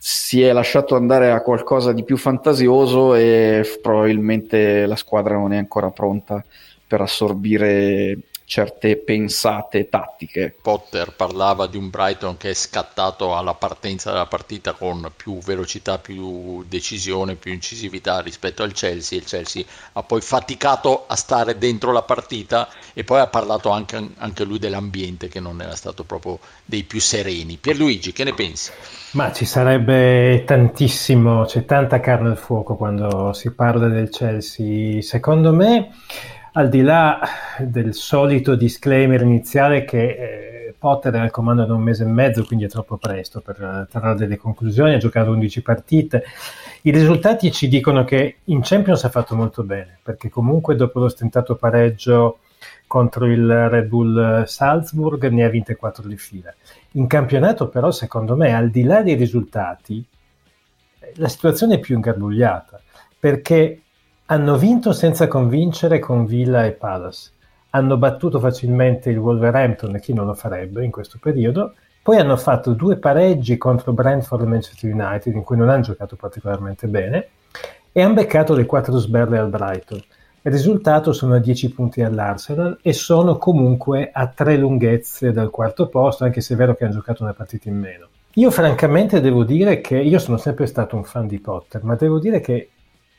si 0.00 0.42
è 0.42 0.52
lasciato 0.52 0.94
andare 0.94 1.32
a 1.32 1.42
qualcosa 1.42 1.92
di 1.92 2.04
più 2.04 2.16
fantasioso 2.16 3.16
e 3.16 3.78
probabilmente 3.82 4.86
la 4.86 4.94
squadra 4.94 5.34
non 5.34 5.52
è 5.52 5.56
ancora 5.56 5.90
pronta 5.90 6.42
per 6.86 7.00
assorbire 7.00 8.18
certe 8.48 8.96
pensate 8.96 9.90
tattiche. 9.90 10.54
Potter 10.60 11.12
parlava 11.12 11.66
di 11.66 11.76
un 11.76 11.90
Brighton 11.90 12.38
che 12.38 12.50
è 12.50 12.54
scattato 12.54 13.36
alla 13.36 13.52
partenza 13.52 14.10
della 14.10 14.24
partita 14.24 14.72
con 14.72 15.12
più 15.14 15.38
velocità, 15.40 15.98
più 15.98 16.64
decisione, 16.66 17.34
più 17.34 17.52
incisività 17.52 18.20
rispetto 18.20 18.62
al 18.62 18.72
Chelsea. 18.72 19.18
Il 19.18 19.26
Chelsea 19.26 19.62
ha 19.92 20.02
poi 20.02 20.22
faticato 20.22 21.04
a 21.06 21.14
stare 21.14 21.58
dentro 21.58 21.92
la 21.92 22.00
partita 22.00 22.70
e 22.94 23.04
poi 23.04 23.20
ha 23.20 23.26
parlato 23.26 23.68
anche, 23.68 24.12
anche 24.16 24.44
lui 24.44 24.58
dell'ambiente 24.58 25.28
che 25.28 25.40
non 25.40 25.60
era 25.60 25.76
stato 25.76 26.04
proprio 26.04 26.38
dei 26.64 26.84
più 26.84 27.02
sereni. 27.02 27.58
Pierluigi, 27.58 28.12
che 28.12 28.24
ne 28.24 28.32
pensi? 28.32 28.70
Ma 29.10 29.30
ci 29.30 29.44
sarebbe 29.44 30.44
tantissimo, 30.46 31.44
c'è 31.44 31.66
tanta 31.66 32.00
carne 32.00 32.30
al 32.30 32.38
fuoco 32.38 32.76
quando 32.76 33.34
si 33.34 33.52
parla 33.52 33.88
del 33.88 34.08
Chelsea. 34.08 35.02
Secondo 35.02 35.52
me 35.52 35.90
al 36.58 36.68
di 36.68 36.82
là 36.82 37.20
del 37.60 37.94
solito 37.94 38.56
disclaimer 38.56 39.22
iniziale 39.22 39.84
che 39.84 40.02
eh, 40.08 40.74
Potter 40.76 41.14
è 41.14 41.18
al 41.18 41.30
comando 41.30 41.64
da 41.64 41.74
un 41.74 41.82
mese 41.82 42.02
e 42.02 42.08
mezzo, 42.08 42.44
quindi 42.44 42.64
è 42.64 42.68
troppo 42.68 42.96
presto 42.96 43.40
per 43.40 43.86
trarre 43.88 44.16
delle 44.16 44.36
conclusioni, 44.36 44.94
ha 44.94 44.98
giocato 44.98 45.30
11 45.30 45.62
partite. 45.62 46.24
I 46.82 46.90
risultati 46.90 47.52
ci 47.52 47.68
dicono 47.68 48.02
che 48.02 48.38
in 48.44 48.60
Champions 48.62 49.04
ha 49.04 49.08
fatto 49.08 49.36
molto 49.36 49.62
bene, 49.62 49.98
perché 50.02 50.28
comunque 50.28 50.74
dopo 50.74 50.98
lo 50.98 51.08
stentato 51.08 51.54
pareggio 51.54 52.38
contro 52.88 53.26
il 53.26 53.68
Red 53.68 53.86
Bull 53.86 54.44
Salzburg 54.44 55.28
ne 55.28 55.44
ha 55.44 55.48
vinte 55.48 55.76
4 55.76 56.08
di 56.08 56.16
fila. 56.16 56.52
In 56.92 57.06
campionato 57.06 57.68
però, 57.68 57.92
secondo 57.92 58.34
me, 58.34 58.52
al 58.52 58.70
di 58.70 58.82
là 58.82 59.02
dei 59.02 59.14
risultati, 59.14 60.04
la 61.14 61.28
situazione 61.28 61.76
è 61.76 61.78
più 61.78 61.94
ingarbugliata, 61.94 62.80
perché 63.16 63.82
hanno 64.30 64.58
vinto 64.58 64.92
senza 64.92 65.26
convincere 65.26 65.98
con 65.98 66.26
Villa 66.26 66.66
e 66.66 66.72
Palace. 66.72 67.30
Hanno 67.70 67.96
battuto 67.96 68.38
facilmente 68.38 69.08
il 69.08 69.16
Wolverhampton 69.16 69.94
e 69.94 70.00
chi 70.00 70.12
non 70.12 70.26
lo 70.26 70.34
farebbe 70.34 70.84
in 70.84 70.90
questo 70.90 71.16
periodo. 71.18 71.72
Poi 72.02 72.18
hanno 72.18 72.36
fatto 72.36 72.74
due 72.74 72.96
pareggi 72.96 73.56
contro 73.56 73.94
Brentford 73.94 74.42
e 74.42 74.46
Manchester 74.46 74.92
United, 74.92 75.34
in 75.34 75.42
cui 75.42 75.56
non 75.56 75.70
hanno 75.70 75.80
giocato 75.80 76.16
particolarmente 76.16 76.88
bene, 76.88 77.28
e 77.90 78.02
hanno 78.02 78.14
beccato 78.14 78.54
le 78.54 78.66
quattro 78.66 78.98
sberle 78.98 79.38
al 79.38 79.48
Brighton. 79.48 80.02
Il 80.42 80.52
risultato 80.52 81.14
sono 81.14 81.34
a 81.34 81.38
10 81.38 81.72
punti 81.72 82.02
all'Arsenal 82.02 82.78
e 82.82 82.92
sono 82.92 83.38
comunque 83.38 84.10
a 84.12 84.26
tre 84.26 84.58
lunghezze 84.58 85.32
dal 85.32 85.48
quarto 85.48 85.88
posto, 85.88 86.24
anche 86.24 86.42
se 86.42 86.52
è 86.52 86.56
vero 86.56 86.74
che 86.74 86.84
hanno 86.84 86.92
giocato 86.92 87.22
una 87.22 87.32
partita 87.32 87.70
in 87.70 87.78
meno. 87.78 88.08
Io 88.34 88.50
francamente 88.50 89.22
devo 89.22 89.42
dire 89.42 89.80
che 89.80 89.96
io 89.96 90.18
sono 90.18 90.36
sempre 90.36 90.66
stato 90.66 90.96
un 90.96 91.04
fan 91.04 91.26
di 91.26 91.40
Potter, 91.40 91.82
ma 91.82 91.94
devo 91.94 92.18
dire 92.18 92.40
che 92.40 92.70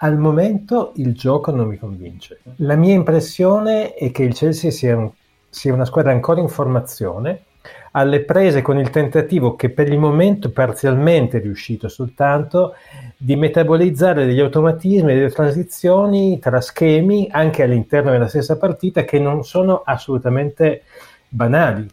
al 0.02 0.18
momento 0.18 0.94
il 0.96 1.14
gioco 1.14 1.52
non 1.52 1.68
mi 1.68 1.78
convince. 1.78 2.40
La 2.58 2.76
mia 2.76 2.94
impressione 2.94 3.94
è 3.94 4.12
che 4.12 4.24
il 4.24 4.34
Chelsea 4.34 4.72
sia, 4.72 4.96
un, 4.96 5.10
sia 5.50 5.74
una 5.74 5.86
squadra 5.86 6.12
ancora 6.12 6.40
in 6.40 6.48
formazione, 6.48 7.44
alle 7.92 8.22
prese 8.22 8.62
con 8.62 8.78
il 8.78 8.92
tentativo 8.92 9.56
che 9.56 9.70
per 9.70 9.90
il 9.90 9.98
momento 9.98 10.52
parzialmente 10.52 11.38
è 11.38 11.42
riuscito 11.42 11.88
soltanto 11.90 12.76
di 13.18 13.36
metabolizzare 13.36 14.26
degli 14.26 14.40
automatismi 14.40 15.12
e 15.12 15.16
delle 15.16 15.32
transizioni 15.32 16.40
tra 16.40 16.62
schemi 16.62 17.28
anche 17.32 17.64
all'interno 17.64 18.12
della 18.12 18.28
stessa 18.28 18.58
partita 18.58 19.04
che 19.04 19.20
non 19.20 19.44
sono 19.44 19.82
assolutamente 19.84 20.84
banali. 21.28 21.88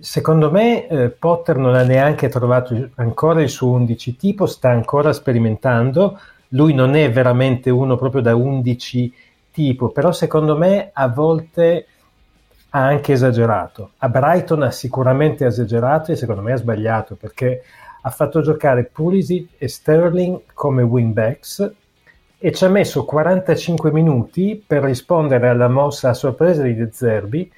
Secondo 0.00 0.50
me 0.50 0.88
eh, 0.88 1.10
Potter 1.10 1.56
non 1.58 1.76
ha 1.76 1.82
neanche 1.82 2.28
trovato 2.28 2.88
ancora 2.96 3.40
il 3.40 3.48
suo 3.48 3.70
11 3.70 4.16
tipo, 4.16 4.46
sta 4.46 4.70
ancora 4.70 5.12
sperimentando, 5.12 6.18
lui 6.56 6.72
non 6.72 6.96
è 6.96 7.12
veramente 7.12 7.68
uno 7.70 7.96
proprio 7.96 8.22
da 8.22 8.34
11 8.34 9.14
tipo, 9.52 9.90
però 9.90 10.10
secondo 10.10 10.56
me 10.56 10.90
a 10.92 11.08
volte 11.08 11.86
ha 12.70 12.84
anche 12.84 13.12
esagerato. 13.12 13.92
A 13.98 14.08
Brighton 14.08 14.62
ha 14.62 14.70
sicuramente 14.70 15.44
esagerato 15.44 16.12
e 16.12 16.16
secondo 16.16 16.40
me 16.40 16.52
ha 16.52 16.56
sbagliato 16.56 17.14
perché 17.14 17.62
ha 18.02 18.10
fatto 18.10 18.40
giocare 18.40 18.84
Pulisic 18.84 19.50
e 19.58 19.68
Sterling 19.68 20.40
come 20.54 20.82
wingbacks 20.82 21.72
e 22.38 22.52
ci 22.52 22.64
ha 22.64 22.68
messo 22.68 23.04
45 23.04 23.92
minuti 23.92 24.62
per 24.64 24.82
rispondere 24.82 25.48
alla 25.48 25.68
mossa 25.68 26.10
a 26.10 26.14
sorpresa 26.14 26.62
di 26.62 26.74
De 26.74 26.90
Zerbi 26.92 27.50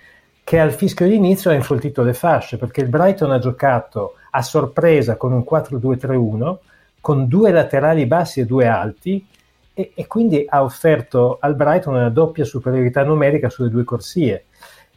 che 0.42 0.58
al 0.58 0.72
fischio 0.72 1.06
di 1.06 1.16
inizio 1.16 1.50
ha 1.50 1.54
infoltito 1.54 2.02
le 2.02 2.14
fasce 2.14 2.56
perché 2.56 2.80
il 2.80 2.88
Brighton 2.88 3.30
ha 3.30 3.38
giocato 3.38 4.14
a 4.30 4.42
sorpresa 4.42 5.16
con 5.16 5.32
un 5.32 5.44
4-2-3-1 5.48 6.56
con 7.08 7.26
due 7.26 7.52
laterali 7.52 8.04
bassi 8.04 8.40
e 8.40 8.44
due 8.44 8.66
alti 8.66 9.26
e, 9.72 9.92
e, 9.94 10.06
quindi 10.06 10.44
ha 10.46 10.62
offerto 10.62 11.38
al 11.40 11.54
Brighton 11.54 11.94
una 11.94 12.10
doppia 12.10 12.44
superiorità 12.44 13.02
numerica 13.02 13.48
sulle 13.48 13.70
due 13.70 13.82
corsie. 13.82 14.44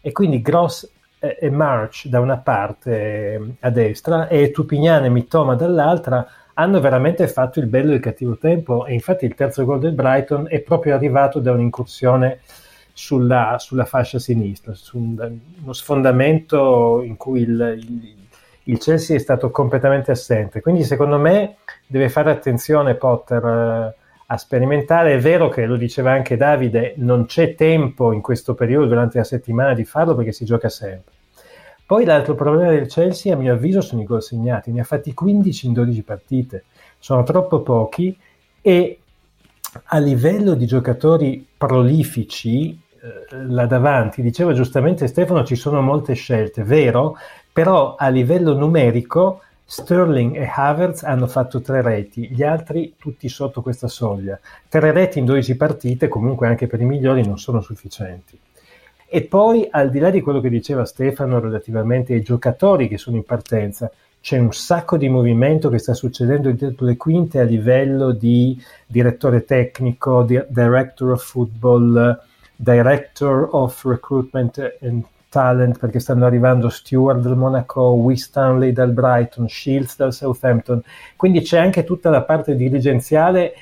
E 0.01 0.11
quindi 0.11 0.41
Gross 0.41 0.91
e, 1.19 1.49
March 1.49 2.07
da 2.07 2.19
una 2.19 2.35
parte 2.35 3.33
eh, 3.33 3.41
a 3.61 3.69
destra 3.69 4.27
e 4.27 4.51
Tupignan 4.51 5.05
e 5.05 5.09
Mitoma 5.09 5.55
dall'altra 5.55 6.27
hanno 6.55 6.81
veramente 6.81 7.29
fatto 7.29 7.61
il 7.61 7.67
bello 7.67 7.93
e 7.93 7.95
il 7.95 8.01
cattivo 8.01 8.35
tempo. 8.35 8.85
E 8.85 8.91
infatti 8.91 9.23
il 9.23 9.33
terzo 9.33 9.63
gol 9.63 9.79
del 9.79 9.93
Brighton 9.93 10.47
è 10.49 10.59
proprio 10.59 10.95
arrivato 10.95 11.39
da 11.39 11.53
un'incursione 11.53 12.41
sulla, 12.91 13.55
sulla 13.57 13.85
fascia 13.85 14.19
sinistra, 14.19 14.73
su 14.73 14.97
un, 14.97 15.39
uno 15.63 15.71
sfondamento 15.71 17.03
in 17.03 17.15
cui 17.15 17.43
il, 17.43 17.75
il 17.77 18.20
il 18.65 18.77
Chelsea 18.77 19.15
è 19.15 19.19
stato 19.19 19.49
completamente 19.51 20.11
assente. 20.11 20.61
Quindi 20.61 20.83
secondo 20.83 21.17
me 21.17 21.57
deve 21.87 22.09
fare 22.09 22.31
attenzione 22.31 22.95
Potter 22.95 23.43
eh, 23.43 23.95
a 24.27 24.37
sperimentare. 24.37 25.13
È 25.13 25.19
vero 25.19 25.49
che 25.49 25.65
lo 25.65 25.77
diceva 25.77 26.11
anche 26.11 26.37
Davide, 26.37 26.93
non 26.97 27.25
c'è 27.25 27.55
tempo 27.55 28.11
in 28.11 28.21
questo 28.21 28.53
periodo 28.53 28.87
durante 28.87 29.17
la 29.17 29.23
settimana 29.23 29.73
di 29.73 29.85
farlo 29.85 30.15
perché 30.15 30.31
si 30.31 30.45
gioca 30.45 30.69
sempre. 30.69 31.13
Poi 31.85 32.05
l'altro 32.05 32.35
problema 32.35 32.71
del 32.71 32.87
Chelsea, 32.87 33.33
a 33.33 33.37
mio 33.37 33.53
avviso, 33.53 33.81
sono 33.81 34.01
i 34.01 34.05
gol 34.05 34.23
segnati. 34.23 34.71
Ne 34.71 34.79
ha 34.79 34.85
fatti 34.85 35.13
15 35.13 35.67
in 35.67 35.73
12 35.73 36.03
partite. 36.03 36.63
Sono 36.99 37.23
troppo 37.23 37.61
pochi 37.61 38.17
e 38.61 38.99
a 39.85 39.97
livello 39.97 40.53
di 40.53 40.65
giocatori 40.65 41.45
prolifici 41.57 42.79
eh, 43.03 43.35
là 43.47 43.65
davanti, 43.65 44.21
diceva 44.21 44.53
giustamente 44.53 45.07
Stefano, 45.07 45.43
ci 45.43 45.55
sono 45.55 45.81
molte 45.81 46.13
scelte, 46.13 46.63
vero? 46.63 47.17
Però 47.53 47.95
a 47.95 48.07
livello 48.09 48.53
numerico 48.53 49.41
Sterling 49.65 50.35
e 50.35 50.51
Havertz 50.53 51.03
hanno 51.03 51.27
fatto 51.27 51.61
tre 51.61 51.81
reti, 51.81 52.27
gli 52.29 52.43
altri 52.43 52.95
tutti 52.97 53.29
sotto 53.29 53.61
questa 53.61 53.87
soglia. 53.87 54.37
Tre 54.67 54.91
reti 54.91 55.19
in 55.19 55.25
12 55.25 55.55
partite, 55.55 56.09
comunque 56.09 56.47
anche 56.47 56.67
per 56.67 56.81
i 56.81 56.85
migliori, 56.85 57.25
non 57.25 57.37
sono 57.37 57.61
sufficienti. 57.61 58.37
E 59.07 59.21
poi, 59.23 59.67
al 59.71 59.89
di 59.89 59.99
là 59.99 60.09
di 60.09 60.19
quello 60.19 60.41
che 60.41 60.49
diceva 60.49 60.85
Stefano 60.85 61.39
relativamente 61.39 62.13
ai 62.13 62.21
giocatori 62.21 62.89
che 62.89 62.97
sono 62.97 63.15
in 63.15 63.23
partenza, 63.23 63.89
c'è 64.21 64.37
un 64.37 64.51
sacco 64.51 64.97
di 64.97 65.09
movimento 65.09 65.69
che 65.69 65.79
sta 65.79 65.93
succedendo 65.93 66.51
dietro 66.51 66.85
le 66.85 66.95
quinte 66.95 67.39
a 67.39 67.43
livello 67.43 68.11
di 68.11 68.61
direttore 68.85 69.45
tecnico, 69.45 70.23
di 70.23 70.41
director 70.49 71.11
of 71.11 71.23
football, 71.23 72.21
director 72.55 73.47
of 73.51 73.83
recruitment 73.83 74.77
and 74.81 75.03
talent 75.31 75.79
perché 75.79 76.01
stanno 76.01 76.25
arrivando 76.25 76.67
Stewart 76.67 77.21
del 77.21 77.37
Monaco, 77.37 77.91
Wistanley 77.91 78.73
dal 78.73 78.91
Brighton, 78.91 79.47
Shields 79.47 79.95
dal 79.95 80.13
Southampton, 80.13 80.83
quindi 81.15 81.39
c'è 81.39 81.57
anche 81.57 81.85
tutta 81.85 82.09
la 82.09 82.21
parte 82.21 82.55
dirigenziale 82.57 83.53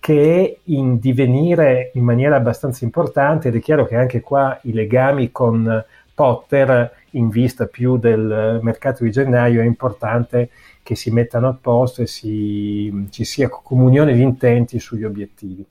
che 0.00 0.40
è 0.40 0.58
in 0.64 0.98
divenire 0.98 1.90
in 1.94 2.02
maniera 2.02 2.36
abbastanza 2.36 2.84
importante 2.84 3.48
ed 3.48 3.56
è 3.56 3.60
chiaro 3.60 3.84
che 3.84 3.96
anche 3.96 4.22
qua 4.22 4.58
i 4.62 4.72
legami 4.72 5.30
con 5.30 5.84
Potter 6.14 6.92
in 7.10 7.28
vista 7.28 7.66
più 7.66 7.98
del 7.98 8.60
mercato 8.62 9.04
di 9.04 9.10
gennaio 9.10 9.60
è 9.60 9.64
importante 9.64 10.48
che 10.82 10.94
si 10.94 11.10
mettano 11.10 11.48
a 11.48 11.56
posto 11.60 12.00
e 12.00 12.06
si, 12.06 13.06
ci 13.10 13.24
sia 13.24 13.48
comunione 13.50 14.14
di 14.14 14.22
intenti 14.22 14.78
sugli 14.78 15.04
obiettivi. 15.04 15.66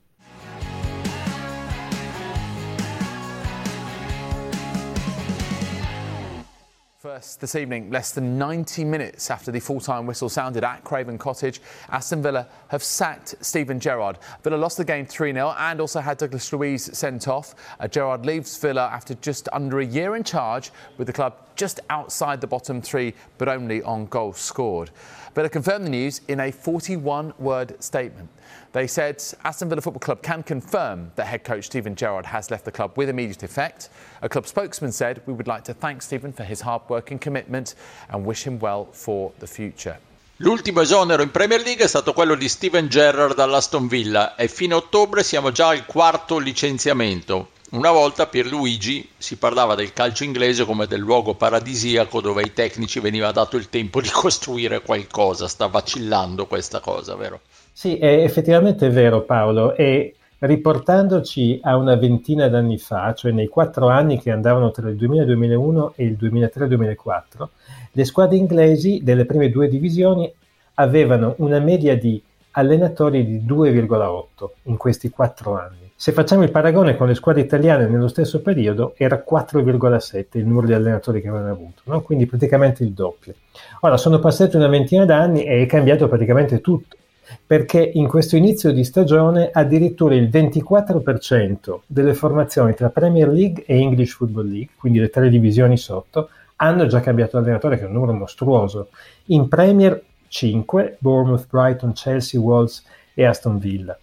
First 7.18 7.40
this 7.40 7.56
evening, 7.56 7.90
less 7.90 8.12
than 8.12 8.38
90 8.38 8.84
minutes 8.84 9.28
after 9.28 9.50
the 9.50 9.58
full 9.58 9.80
time 9.80 10.06
whistle 10.06 10.28
sounded 10.28 10.62
at 10.62 10.84
Craven 10.84 11.18
Cottage, 11.18 11.60
Aston 11.90 12.22
Villa 12.22 12.46
have 12.68 12.80
sacked 12.80 13.34
Stephen 13.40 13.80
Gerrard. 13.80 14.18
Villa 14.44 14.54
lost 14.54 14.76
the 14.76 14.84
game 14.84 15.04
3 15.04 15.32
0 15.32 15.52
and 15.58 15.80
also 15.80 15.98
had 15.98 16.18
Douglas 16.18 16.52
Luiz 16.52 16.96
sent 16.96 17.26
off. 17.26 17.56
Uh, 17.80 17.88
Gerrard 17.88 18.24
leaves 18.24 18.56
Villa 18.56 18.88
after 18.92 19.14
just 19.14 19.48
under 19.52 19.80
a 19.80 19.84
year 19.84 20.14
in 20.14 20.22
charge, 20.22 20.70
with 20.96 21.08
the 21.08 21.12
club 21.12 21.34
just 21.58 21.80
outside 21.90 22.40
the 22.40 22.46
bottom 22.46 22.80
three, 22.80 23.12
but 23.36 23.48
only 23.48 23.82
on 23.82 24.06
goals 24.06 24.38
scored. 24.38 24.90
Villa 25.34 25.50
confirmed 25.50 25.84
the 25.84 25.90
news 25.90 26.22
in 26.28 26.40
a 26.40 26.50
41 26.50 27.34
word 27.38 27.76
statement. 27.82 28.30
They 28.72 28.86
said 28.86 29.22
Aston 29.44 29.68
Villa 29.68 29.82
Football 29.82 30.00
Club 30.00 30.22
can 30.22 30.42
confirm 30.42 31.12
that 31.16 31.26
head 31.26 31.44
coach 31.44 31.64
Stephen 31.64 31.94
Gerrard 31.94 32.26
has 32.26 32.50
left 32.50 32.64
the 32.64 32.72
club 32.72 32.92
with 32.96 33.08
immediate 33.08 33.42
effect. 33.42 33.90
A 34.22 34.28
club 34.28 34.46
spokesman 34.46 34.92
said, 34.92 35.20
We 35.26 35.32
would 35.32 35.46
like 35.46 35.64
to 35.64 35.74
thank 35.74 36.00
Stephen 36.02 36.32
for 36.32 36.44
his 36.44 36.62
hard 36.62 36.82
work 36.88 37.10
and 37.10 37.20
commitment 37.20 37.74
and 38.08 38.24
wish 38.24 38.46
him 38.46 38.58
well 38.58 38.86
for 38.92 39.32
the 39.38 39.46
future. 39.46 39.98
L'ultimo 40.40 40.82
esonero 40.82 41.22
in 41.22 41.32
Premier 41.32 41.60
League 41.60 41.82
è 41.82 41.88
stato 41.88 42.12
quello 42.12 42.36
di 42.36 42.48
Steven 42.48 42.86
Gerrard 42.86 43.34
dall'Aston 43.34 43.88
Villa 43.88 44.36
e 44.36 44.46
fino 44.46 44.76
a 44.76 44.78
ottobre 44.78 45.24
siamo 45.24 45.50
già 45.50 45.70
al 45.70 45.84
quarto 45.84 46.38
licenziamento. 46.38 47.48
Una 47.70 47.90
volta 47.90 48.26
Pierluigi 48.26 49.06
si 49.18 49.36
parlava 49.36 49.74
del 49.74 49.92
calcio 49.92 50.24
inglese 50.24 50.64
come 50.64 50.86
del 50.86 51.00
luogo 51.00 51.34
paradisiaco 51.34 52.22
dove 52.22 52.40
ai 52.40 52.54
tecnici 52.54 52.98
veniva 52.98 53.30
dato 53.30 53.58
il 53.58 53.68
tempo 53.68 54.00
di 54.00 54.08
costruire 54.10 54.80
qualcosa. 54.80 55.48
Sta 55.48 55.66
vacillando 55.66 56.46
questa 56.46 56.80
cosa, 56.80 57.14
vero? 57.14 57.40
Sì, 57.70 57.98
è 57.98 58.22
effettivamente 58.22 58.88
vero 58.88 59.20
Paolo 59.20 59.74
e 59.74 60.14
riportandoci 60.38 61.60
a 61.62 61.76
una 61.76 61.94
ventina 61.96 62.48
d'anni 62.48 62.78
fa, 62.78 63.12
cioè 63.12 63.32
nei 63.32 63.48
quattro 63.48 63.88
anni 63.88 64.18
che 64.18 64.30
andavano 64.30 64.70
tra 64.70 64.88
il 64.88 64.96
2000-2001 64.96 65.90
e 65.94 66.04
il 66.04 66.16
2003-2004, 66.18 67.48
le 67.92 68.04
squadre 68.06 68.38
inglesi 68.38 69.00
delle 69.02 69.26
prime 69.26 69.50
due 69.50 69.68
divisioni 69.68 70.32
avevano 70.74 71.34
una 71.38 71.58
media 71.58 71.98
di 71.98 72.22
allenatori 72.52 73.26
di 73.26 73.44
2,8 73.44 74.48
in 74.62 74.78
questi 74.78 75.10
quattro 75.10 75.58
anni. 75.58 75.87
Se 76.00 76.12
facciamo 76.12 76.44
il 76.44 76.52
paragone 76.52 76.94
con 76.94 77.08
le 77.08 77.16
squadre 77.16 77.42
italiane 77.42 77.88
nello 77.88 78.06
stesso 78.06 78.40
periodo, 78.40 78.94
era 78.96 79.24
4,7 79.28 80.38
il 80.38 80.46
numero 80.46 80.68
di 80.68 80.72
allenatori 80.72 81.20
che 81.20 81.26
avevano 81.26 81.50
avuto, 81.50 81.82
no? 81.86 82.02
quindi 82.02 82.24
praticamente 82.24 82.84
il 82.84 82.92
doppio. 82.92 83.34
Ora 83.80 83.96
sono 83.96 84.20
passati 84.20 84.54
una 84.54 84.68
ventina 84.68 85.04
d'anni 85.04 85.42
e 85.42 85.60
è 85.60 85.66
cambiato 85.66 86.06
praticamente 86.06 86.60
tutto 86.60 86.96
perché 87.44 87.82
in 87.82 88.06
questo 88.06 88.36
inizio 88.36 88.70
di 88.70 88.84
stagione 88.84 89.50
addirittura 89.52 90.14
il 90.14 90.28
24% 90.28 91.80
delle 91.84 92.14
formazioni 92.14 92.74
tra 92.74 92.90
Premier 92.90 93.28
League 93.28 93.64
e 93.66 93.76
English 93.80 94.14
Football 94.14 94.46
League, 94.46 94.74
quindi 94.78 95.00
le 95.00 95.08
tre 95.08 95.28
divisioni 95.28 95.76
sotto, 95.76 96.28
hanno 96.54 96.86
già 96.86 97.00
cambiato 97.00 97.38
allenatore, 97.38 97.76
che 97.76 97.82
è 97.82 97.86
un 97.86 97.94
numero 97.94 98.12
mostruoso. 98.12 98.90
In 99.26 99.48
Premier 99.48 100.00
5, 100.28 100.98
Bournemouth, 101.00 101.48
Brighton, 101.50 101.92
Chelsea, 101.92 102.40
Wolves 102.40 102.84
e 103.14 103.24
Aston 103.24 103.58
Villa. 103.58 103.98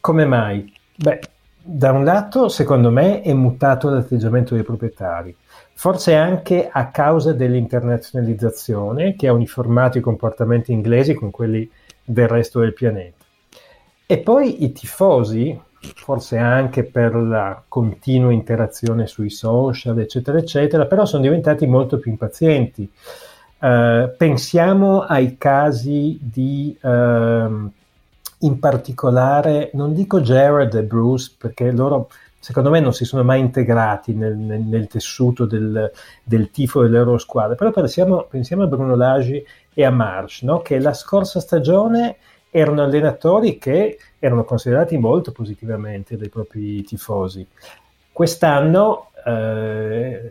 Come 0.00 0.24
mai? 0.24 0.72
Beh, 0.96 1.20
da 1.60 1.92
un 1.92 2.04
lato, 2.04 2.48
secondo 2.48 2.90
me, 2.90 3.20
è 3.22 3.32
mutato 3.32 3.88
l'atteggiamento 3.88 4.54
dei 4.54 4.62
proprietari, 4.62 5.34
forse 5.72 6.14
anche 6.14 6.68
a 6.70 6.90
causa 6.90 7.32
dell'internazionalizzazione 7.32 9.16
che 9.16 9.26
ha 9.26 9.32
uniformato 9.32 9.98
i 9.98 10.02
comportamenti 10.02 10.72
inglesi 10.72 11.14
con 11.14 11.30
quelli 11.30 11.68
del 12.04 12.28
resto 12.28 12.60
del 12.60 12.74
pianeta. 12.74 13.24
E 14.06 14.18
poi 14.18 14.62
i 14.62 14.72
tifosi, 14.72 15.58
forse 15.94 16.36
anche 16.36 16.84
per 16.84 17.16
la 17.16 17.62
continua 17.66 18.32
interazione 18.32 19.06
sui 19.06 19.30
social, 19.30 19.98
eccetera, 19.98 20.38
eccetera, 20.38 20.86
però 20.86 21.06
sono 21.06 21.22
diventati 21.22 21.66
molto 21.66 21.98
più 21.98 22.10
impazienti. 22.10 22.88
Uh, 23.58 24.14
pensiamo 24.16 25.00
ai 25.00 25.38
casi 25.38 26.18
di, 26.20 26.76
uh, 26.82 27.70
in 28.44 28.58
particolare, 28.58 29.70
non 29.74 29.92
dico 29.92 30.20
Jared 30.20 30.74
e 30.74 30.82
Bruce, 30.82 31.34
perché 31.36 31.70
loro 31.70 32.08
secondo 32.44 32.68
me 32.68 32.78
non 32.78 32.92
si 32.92 33.06
sono 33.06 33.24
mai 33.24 33.40
integrati 33.40 34.12
nel, 34.12 34.36
nel, 34.36 34.60
nel 34.60 34.86
tessuto 34.86 35.46
del, 35.46 35.90
del, 36.22 36.50
tifo 36.50 36.82
delle 36.82 36.98
loro 36.98 37.16
squadre, 37.16 37.54
però 37.54 37.70
pensiamo, 37.70 38.26
pensiamo 38.28 38.64
a 38.64 38.66
Bruno 38.66 38.94
Lagi 38.96 39.42
e 39.72 39.82
a 39.82 39.90
Marsh, 39.90 40.42
no? 40.42 40.60
che 40.60 40.78
la 40.78 40.92
scorsa 40.92 41.40
stagione 41.40 42.16
erano 42.50 42.82
allenatori 42.82 43.56
che 43.56 43.98
erano 44.18 44.44
considerati 44.44 44.98
molto 44.98 45.32
positivamente 45.32 46.18
dai 46.18 46.28
propri 46.28 46.82
tifosi. 46.84 47.46
Quest'anno 48.12 49.08
eh, 49.24 50.30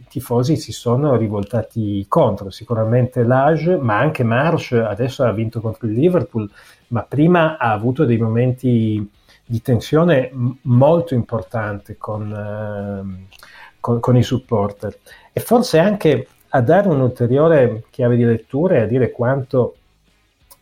i 0.00 0.06
tifosi 0.06 0.56
si 0.56 0.70
sono 0.70 1.16
rivoltati 1.16 2.04
contro, 2.08 2.50
sicuramente 2.50 3.24
Lage, 3.24 3.78
ma 3.78 3.98
anche 3.98 4.22
Marsh 4.22 4.72
adesso 4.72 5.24
ha 5.24 5.32
vinto 5.32 5.62
contro 5.62 5.86
il 5.86 5.94
Liverpool, 5.94 6.48
ma 6.94 7.02
prima 7.02 7.58
ha 7.58 7.72
avuto 7.72 8.04
dei 8.04 8.18
momenti 8.18 9.10
di 9.44 9.60
tensione 9.60 10.30
molto 10.62 11.14
importante 11.14 11.96
con, 11.98 12.32
eh, 12.32 13.36
con, 13.80 13.98
con 13.98 14.16
i 14.16 14.22
supporter 14.22 14.96
e 15.32 15.40
forse 15.40 15.80
anche 15.80 16.28
a 16.48 16.60
dare 16.60 16.88
un'ulteriore 16.88 17.82
chiave 17.90 18.14
di 18.14 18.24
lettura 18.24 18.76
e 18.76 18.82
a 18.82 18.86
dire 18.86 19.10
quanto 19.10 19.74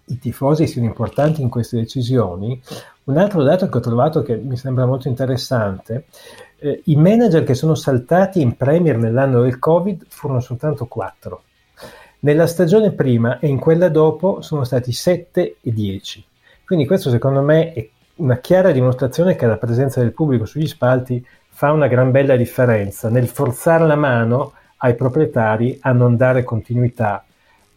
i 0.07 0.19
tifosi 0.19 0.67
siano 0.67 0.89
importanti 0.89 1.43
in 1.43 1.51
queste 1.51 1.77
decisioni, 1.77 2.61
un 3.05 3.19
altro 3.19 3.43
dato 3.43 3.69
che 3.69 3.77
ho 3.77 3.81
trovato 3.81 4.23
che 4.23 4.37
mi 4.37 4.57
sembra 4.57 4.87
molto 4.87 5.09
interessante, 5.09 6.07
eh, 6.59 6.81
i 6.87 6.97
manager 6.97 7.45
che 7.45 7.55
sono 7.55 7.75
saltati 7.75 8.41
in 8.41 8.57
Premier 8.57 8.97
nell'anno 8.97 9.43
del 9.43 9.59
Covid 9.59 10.07
furono 10.09 10.41
soltanto 10.41 10.87
quattro. 10.87 11.43
Nella 12.25 12.47
stagione 12.47 12.93
prima 12.93 13.41
e 13.41 13.49
in 13.49 13.59
quella 13.59 13.89
dopo 13.89 14.43
sono 14.43 14.63
stati 14.63 14.93
7 14.93 15.57
e 15.61 15.73
10. 15.73 16.25
Quindi 16.65 16.87
questo 16.87 17.11
secondo 17.11 17.41
me 17.41 17.73
è 17.73 17.89
una 18.17 18.39
chiara 18.39 18.71
dimostrazione 18.71 19.35
che 19.35 19.45
la 19.47 19.57
presenza 19.57 19.99
del 19.99 20.13
pubblico 20.13 20.45
sugli 20.45 20.69
spalti 20.69 21.25
fa 21.49 21.73
una 21.73 21.89
gran 21.89 22.13
bella 22.13 22.37
differenza 22.37 23.09
nel 23.09 23.27
forzare 23.27 23.87
la 23.87 23.97
mano 23.97 24.53
ai 24.79 24.95
proprietari 24.95 25.79
a 25.83 25.91
non 25.91 26.17
dare 26.17 26.45
continuità 26.45 27.25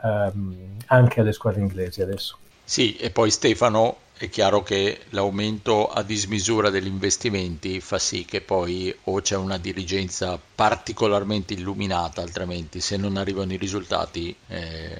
ehm, 0.04 0.56
anche 0.88 1.22
alle 1.22 1.34
squadre 1.34 1.62
inglesi 1.62 2.04
adesso. 2.04 2.38
Sì, 2.64 2.98
e 2.98 3.10
poi 3.10 3.32
Stefano 3.32 3.96
è 4.18 4.30
chiaro 4.30 4.64
che 4.64 5.00
l'aumento 5.10 5.88
a 5.88 6.02
dismisura 6.02 6.70
degli 6.70 6.88
investimenti 6.88 7.82
fa 7.82 8.00
sì 8.00 8.24
che 8.24 8.40
poi 8.40 8.96
o 9.06 9.20
c'è 9.20 9.36
una 9.36 9.58
dirigenza 9.58 10.40
particolarmente 10.56 11.54
illuminata, 11.54 12.22
altrimenti 12.22 12.80
se 12.80 12.96
non 12.96 13.18
arrivano 13.18 13.54
i 13.54 13.58
risultati 13.58 14.34
eh, 14.48 14.98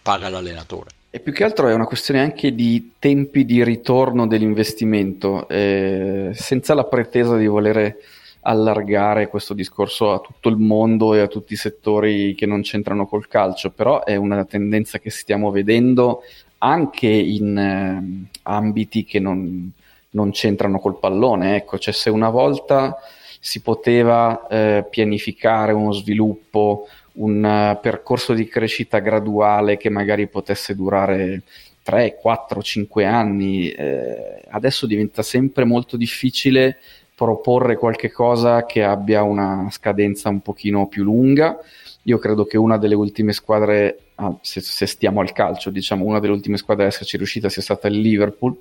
paga 0.00 0.28
l'allenatore. 0.28 0.90
E 1.10 1.20
più 1.20 1.32
che 1.32 1.44
altro 1.44 1.68
è 1.68 1.74
una 1.74 1.84
questione 1.84 2.20
anche 2.20 2.54
di 2.54 2.92
tempi 2.98 3.44
di 3.44 3.62
ritorno 3.64 4.26
dell'investimento, 4.26 5.46
eh, 5.48 6.30
senza 6.32 6.72
la 6.72 6.84
pretesa 6.84 7.36
di 7.36 7.46
volere 7.46 7.98
allargare 8.44 9.28
questo 9.28 9.54
discorso 9.54 10.12
a 10.12 10.20
tutto 10.20 10.48
il 10.48 10.56
mondo 10.56 11.14
e 11.14 11.20
a 11.20 11.26
tutti 11.26 11.52
i 11.52 11.56
settori 11.56 12.34
che 12.34 12.46
non 12.46 12.62
c'entrano 12.62 13.06
col 13.06 13.28
calcio, 13.28 13.70
però 13.70 14.04
è 14.04 14.16
una 14.16 14.44
tendenza 14.44 14.98
che 14.98 15.10
stiamo 15.10 15.50
vedendo 15.50 16.22
anche 16.64 17.08
in 17.08 17.58
eh, 17.58 18.28
ambiti 18.42 19.04
che 19.04 19.18
non, 19.18 19.70
non, 20.10 20.30
c'entrano 20.30 20.78
col 20.78 20.98
pallone. 20.98 21.56
Ecco, 21.56 21.78
cioè 21.78 21.92
se 21.92 22.08
una 22.08 22.30
volta 22.30 22.96
si 23.40 23.60
poteva 23.60 24.46
eh, 24.48 24.86
pianificare 24.88 25.72
uno 25.72 25.92
sviluppo, 25.92 26.86
un 27.14 27.42
uh, 27.44 27.78
percorso 27.80 28.32
di 28.32 28.46
crescita 28.46 29.00
graduale 29.00 29.76
che 29.76 29.90
magari 29.90 30.28
potesse 30.28 30.74
durare 30.74 31.42
3, 31.82 32.14
4, 32.14 32.62
5 32.62 33.04
anni, 33.04 33.70
eh, 33.70 34.42
adesso 34.48 34.86
diventa 34.86 35.22
sempre 35.22 35.64
molto 35.64 35.96
difficile 35.96 36.78
proporre 37.14 37.76
qualche 37.76 38.10
cosa 38.10 38.64
che 38.64 38.82
abbia 38.82 39.22
una 39.22 39.68
scadenza 39.70 40.28
un 40.28 40.40
pochino 40.40 40.86
più 40.86 41.02
lunga. 41.02 41.58
Io 42.04 42.18
credo 42.18 42.44
che 42.44 42.58
una 42.58 42.78
delle 42.78 42.94
ultime 42.94 43.32
squadre, 43.32 43.98
ah, 44.16 44.36
se, 44.40 44.60
se, 44.60 44.86
stiamo 44.86 45.20
al 45.20 45.32
calcio, 45.32 45.70
diciamo, 45.70 46.04
una 46.04 46.18
delle 46.18 46.32
ultime 46.32 46.56
squadre 46.56 46.84
ad 46.84 46.90
esserci 46.90 47.16
riuscita 47.16 47.48
sia 47.48 47.62
stata 47.62 47.88
il 47.88 48.00
Liverpool, 48.00 48.56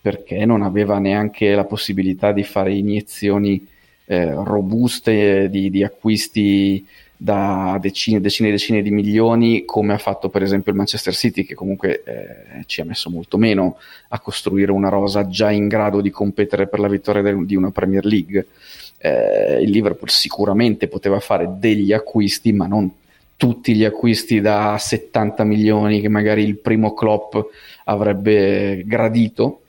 perché 0.00 0.44
non 0.44 0.62
aveva 0.62 0.98
neanche 0.98 1.54
la 1.54 1.64
possibilità 1.64 2.32
di 2.32 2.42
fare 2.42 2.74
iniezioni 2.74 3.66
eh, 4.06 4.32
robuste 4.32 5.48
di, 5.48 5.70
di 5.70 5.84
acquisti 5.84 6.84
da 7.16 7.78
decine 7.80 8.16
e 8.16 8.20
decine 8.20 8.48
e 8.48 8.50
decine 8.52 8.82
di 8.82 8.90
milioni, 8.90 9.64
come 9.64 9.92
ha 9.92 9.98
fatto 9.98 10.28
per 10.28 10.42
esempio 10.42 10.72
il 10.72 10.78
Manchester 10.78 11.14
City, 11.14 11.44
che 11.44 11.54
comunque 11.54 12.02
eh, 12.02 12.64
ci 12.66 12.80
ha 12.80 12.84
messo 12.84 13.10
molto 13.10 13.38
meno 13.38 13.78
a 14.08 14.18
costruire 14.18 14.72
una 14.72 14.88
rosa 14.88 15.28
già 15.28 15.52
in 15.52 15.68
grado 15.68 16.00
di 16.00 16.10
competere 16.10 16.66
per 16.66 16.80
la 16.80 16.88
vittoria 16.88 17.22
de- 17.22 17.44
di 17.46 17.54
una 17.54 17.70
Premier 17.70 18.04
League. 18.04 18.48
Eh, 19.04 19.60
il 19.62 19.70
Liverpool 19.70 20.10
sicuramente 20.10 20.86
poteva 20.86 21.18
fare 21.18 21.56
degli 21.58 21.92
acquisti, 21.92 22.52
ma 22.52 22.66
non 22.66 22.90
tutti 23.36 23.74
gli 23.74 23.84
acquisti 23.84 24.40
da 24.40 24.76
70 24.78 25.42
milioni 25.42 26.00
che 26.00 26.08
magari 26.08 26.44
il 26.44 26.58
primo 26.58 26.94
Klopp 26.94 27.36
avrebbe 27.84 28.84
gradito. 28.86 29.62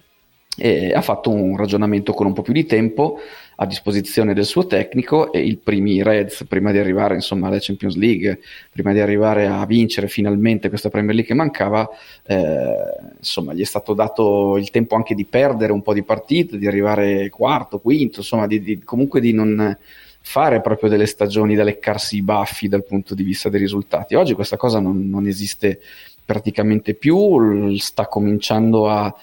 E 0.56 0.94
ha 0.94 1.02
fatto 1.02 1.32
un 1.32 1.58
ragionamento 1.58 2.14
con 2.14 2.28
un 2.28 2.34
po' 2.34 2.44
più 2.44 2.54
di 2.54 2.68
tempo 2.68 3.18
a 3.58 3.66
disposizione 3.66 4.34
del 4.34 4.46
suo 4.46 4.66
tecnico 4.66 5.32
e 5.32 5.42
i 5.42 5.56
primi 5.58 6.02
Reds, 6.02 6.46
prima 6.48 6.72
di 6.72 6.78
arrivare 6.78 7.16
insomma 7.16 7.48
alla 7.48 7.58
Champions 7.60 7.96
League, 7.96 8.40
prima 8.72 8.94
di 8.94 9.00
arrivare 9.00 9.48
a 9.48 9.66
vincere 9.66 10.08
finalmente 10.08 10.70
questa 10.70 10.90
Premier 10.90 11.16
League 11.16 11.32
che 11.32 11.38
mancava, 11.38 11.88
eh, 12.26 13.16
insomma 13.18 13.54
gli 13.54 13.62
è 13.62 13.66
stato 13.66 13.94
dato 13.94 14.58
il 14.58 14.70
tempo 14.70 14.96
anche 14.96 15.16
di 15.16 15.26
perdere 15.26 15.72
un 15.72 15.82
po' 15.82 15.94
di 15.94 16.04
partite, 16.04 16.58
di 16.58 16.68
arrivare 16.68 17.30
quarto, 17.30 17.80
quinto, 17.80 18.20
insomma 18.20 18.48
di, 18.48 18.62
di, 18.62 18.80
comunque 18.84 19.20
di 19.22 19.34
non 19.34 19.78
fare 20.26 20.62
proprio 20.62 20.90
delle 20.90 21.06
stagioni 21.06 21.54
da 21.54 21.64
leccarsi 21.64 22.16
i 22.16 22.22
baffi 22.22 22.70
dal 22.70 22.86
punto 22.86 23.14
di 23.14 23.24
vista 23.24 23.50
dei 23.50 23.60
risultati. 23.60 24.16
Oggi 24.16 24.34
questa 24.34 24.58
cosa 24.58 24.80
non, 24.80 25.10
non 25.10 25.28
esiste 25.28 25.82
praticamente 26.26 26.94
più, 26.94 27.76
sta 27.78 28.08
cominciando 28.08 28.90
a, 28.90 29.14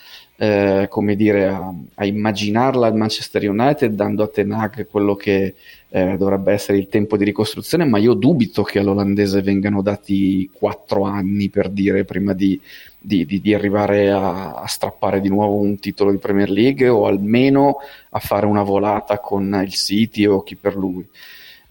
eh, 0.42 0.87
come 0.88 1.16
dire, 1.16 1.48
a, 1.48 1.70
a, 1.96 2.07
immaginarla 2.07 2.87
il 2.87 2.94
Manchester 2.94 3.46
United 3.46 3.92
dando 3.92 4.22
a 4.22 4.29
Tenag 4.29 4.87
quello 4.87 5.14
che 5.14 5.55
eh, 5.90 6.16
dovrebbe 6.16 6.55
essere 6.55 6.79
il 6.79 6.88
tempo 6.88 7.18
di 7.18 7.24
ricostruzione, 7.24 7.85
ma 7.85 7.98
io 7.98 8.14
dubito 8.14 8.62
che 8.62 8.79
all'olandese 8.79 9.42
vengano 9.42 9.83
dati 9.83 10.48
quattro 10.50 11.03
anni 11.03 11.50
per 11.50 11.68
dire 11.68 12.05
prima 12.05 12.33
di, 12.33 12.59
di, 12.98 13.26
di, 13.26 13.42
di 13.42 13.53
arrivare 13.53 14.11
a, 14.11 14.55
a, 14.55 14.66
strappare 14.66 15.20
di 15.20 15.29
nuovo 15.29 15.57
un 15.57 15.79
titolo 15.79 16.11
di 16.11 16.16
Premier 16.16 16.48
League 16.48 16.88
o 16.88 17.05
almeno 17.05 17.76
a 18.09 18.18
fare 18.18 18.46
una 18.46 18.62
volata 18.62 19.18
con 19.18 19.61
il 19.62 19.74
City 19.74 20.24
o 20.24 20.42
chi 20.42 20.57
per 20.57 20.74
lui. 20.74 21.07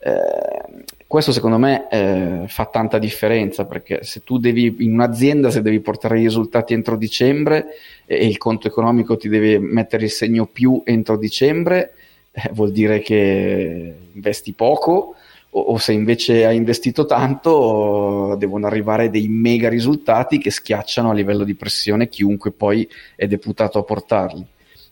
Eh, 0.01 0.85
questo 1.07 1.33
secondo 1.33 1.57
me 1.57 1.89
eh, 1.89 2.43
fa 2.47 2.67
tanta 2.67 2.99
differenza 2.99 3.65
perché 3.65 4.03
se 4.03 4.23
tu 4.23 4.37
devi 4.37 4.75
in 4.79 4.93
un'azienda 4.93 5.51
se 5.51 5.61
devi 5.61 5.81
portare 5.81 6.19
i 6.19 6.23
risultati 6.23 6.73
entro 6.73 6.95
dicembre 6.95 7.65
e, 8.05 8.25
il 8.25 8.37
conto 8.37 8.67
economico 8.67 9.17
ti 9.17 9.27
deve 9.27 9.59
mettere 9.59 10.05
il 10.05 10.11
segno 10.11 10.45
più 10.45 10.81
entro 10.85 11.17
dicembre 11.17 11.95
eh, 12.31 12.49
vuol 12.53 12.71
dire 12.71 12.99
che 13.01 13.93
investi 14.13 14.53
poco 14.53 15.15
o, 15.49 15.59
o, 15.59 15.77
se 15.77 15.91
invece 15.91 16.45
hai 16.45 16.55
investito 16.55 17.05
tanto 17.05 18.35
devono 18.37 18.67
arrivare 18.67 19.09
dei 19.09 19.27
mega 19.27 19.67
risultati 19.67 20.37
che 20.37 20.51
schiacciano 20.51 21.09
a 21.09 21.13
livello 21.13 21.43
di 21.43 21.55
pressione 21.55 22.07
chiunque 22.07 22.51
poi 22.51 22.87
è 23.15 23.27
deputato 23.27 23.79
a 23.79 23.83
portarli. 23.83 24.45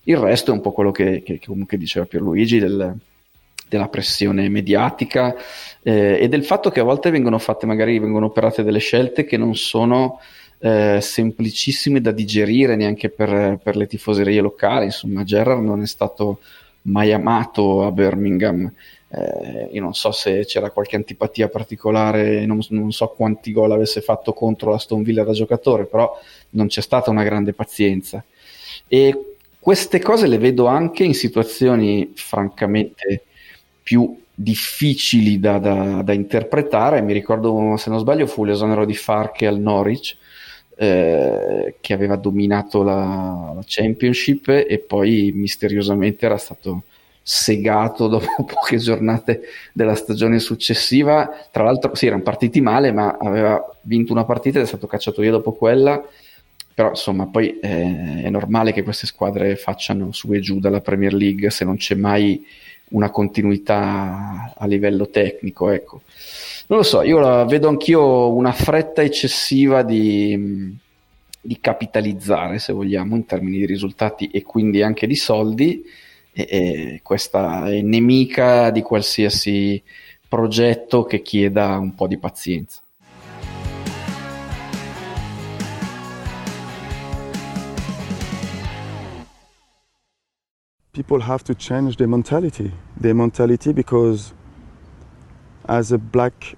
Il 0.03 0.17
resto 0.17 0.51
è 0.51 0.53
un 0.53 0.61
po' 0.61 0.71
quello 0.71 0.91
che, 0.91 1.21
che, 1.23 1.39
che 1.39 1.77
diceva 1.77 2.05
Pierluigi 2.05 2.59
del, 2.59 2.97
della 3.67 3.87
pressione 3.87 4.49
mediatica 4.49 5.35
eh, 5.83 6.17
e 6.21 6.27
del 6.27 6.43
fatto 6.43 6.69
che 6.69 6.79
a 6.79 6.83
volte 6.83 7.09
vengono 7.09 7.37
fatte, 7.37 7.65
magari 7.65 7.99
vengono 7.99 8.27
operate 8.27 8.63
delle 8.63 8.79
scelte 8.79 9.25
che 9.25 9.37
non 9.37 9.55
sono 9.55 10.19
eh, 10.59 10.99
semplicissime 11.01 12.01
da 12.01 12.11
digerire 12.11 12.75
neanche 12.75 13.09
per, 13.09 13.59
per, 13.61 13.75
le 13.75 13.87
tifoserie 13.87 14.41
locali. 14.41 14.85
Insomma, 14.85 15.23
Gerrard 15.23 15.63
non 15.63 15.81
è 15.81 15.87
stato 15.87 16.39
mai 16.83 17.13
amato 17.13 17.85
a 17.85 17.91
Birmingham. 17.91 18.71
Eh, 19.09 19.69
io 19.71 19.81
non 19.81 19.93
so 19.93 20.11
se 20.11 20.45
c'era 20.45 20.71
qualche 20.71 20.97
antipatia 20.97 21.47
particolare, 21.47 22.45
non, 22.45 22.59
non, 22.69 22.91
so 22.91 23.07
quanti 23.15 23.53
gol 23.53 23.71
avesse 23.71 24.01
fatto 24.01 24.33
contro 24.33 24.71
la 24.71 24.79
Stone 24.79 25.03
Villa 25.03 25.23
da 25.23 25.31
giocatore, 25.31 25.85
però 25.85 26.19
non 26.51 26.67
c'è 26.67 26.81
stata 26.81 27.09
una 27.09 27.23
grande 27.23 27.53
pazienza. 27.53 28.23
E 28.87 29.35
queste 29.59 29.99
cose 29.99 30.27
le 30.27 30.37
vedo 30.37 30.65
anche 30.65 31.03
in 31.03 31.13
situazioni 31.13 32.11
francamente 32.15 33.23
più 33.87 34.19
difficili 34.33 35.39
da, 35.39 35.59
da, 35.59 36.01
da, 36.03 36.11
interpretare. 36.11 36.99
Mi 36.99 37.13
ricordo, 37.13 37.77
se 37.77 37.89
non 37.89 37.99
sbaglio, 37.99 38.27
fu 38.27 38.43
l'esonero 38.43 38.83
di 38.83 38.93
Farke 38.93 39.47
al 39.47 39.61
Norwich, 39.61 40.17
eh, 40.75 41.75
che 41.79 41.93
aveva 41.93 42.17
dominato 42.17 42.83
la, 42.83 43.53
la, 43.55 43.63
Championship 43.65 44.49
e 44.49 44.83
poi 44.85 45.31
misteriosamente 45.33 46.25
era 46.25 46.37
stato 46.37 46.83
segato 47.23 48.09
dopo 48.11 48.43
poche 48.43 48.75
giornate 48.75 49.43
della 49.71 49.95
stagione 49.95 50.39
successiva. 50.39 51.47
Tra 51.49 51.63
l'altro, 51.63 51.95
sì, 51.95 52.07
erano 52.07 52.23
partiti 52.23 52.59
male, 52.59 52.91
ma 52.91 53.15
aveva 53.17 53.57
vinto 53.83 54.11
una 54.11 54.25
partita 54.25 54.57
ed 54.57 54.65
è 54.65 54.67
stato 54.67 54.85
cacciato 54.85 55.21
via 55.21 55.31
dopo 55.31 55.53
quella. 55.53 56.05
Però 56.73 56.89
insomma, 56.89 57.25
poi 57.27 57.57
eh, 57.61 58.23
è 58.23 58.29
normale 58.29 58.73
che 58.73 58.83
queste 58.83 59.07
squadre 59.07 59.55
facciano 59.55 60.11
su 60.11 60.33
e 60.33 60.41
giù 60.41 60.59
dalla 60.59 60.81
Premier 60.81 61.13
League 61.13 61.49
se 61.51 61.63
non 61.63 61.77
c'è 61.77 61.95
mai 61.95 62.45
una 62.89 63.09
continuità 63.09 64.53
a 64.55 64.65
livello 64.65 65.09
tecnico. 65.09 65.69
Ecco. 65.69 66.01
Non 66.67 66.79
lo 66.79 66.83
so, 66.83 67.01
io 67.01 67.45
vedo 67.45 67.69
anch'io 67.69 68.33
una 68.33 68.51
fretta 68.51 69.01
eccessiva 69.01 69.83
di, 69.83 70.75
di, 71.39 71.59
capitalizzare, 71.59 72.59
se 72.59 72.73
vogliamo, 72.73 73.15
in 73.15 73.25
termini 73.25 73.59
di 73.59 73.65
risultati 73.65 74.29
e 74.29 74.43
quindi 74.43 74.81
anche 74.81 75.07
di 75.07 75.15
soldi. 75.15 75.83
E, 76.33 76.47
e 76.49 76.99
questa 77.03 77.69
è 77.69 77.81
nemica 77.81 78.69
di 78.69 78.81
qualsiasi 78.81 79.81
progetto 80.27 81.05
che 81.05 81.21
chieda 81.21 81.77
un 81.77 81.95
po' 81.95 82.07
di 82.07 82.17
pazienza. 82.17 82.81
People 90.97 91.19
have 91.19 91.43
to 91.43 91.53
change 91.53 91.95
their 91.97 92.07
mentality. 92.07 92.71
Their 92.99 93.13
mentality 93.13 93.71
because 93.71 94.33
as 95.69 95.91
a 95.91 95.99
black 95.99 96.55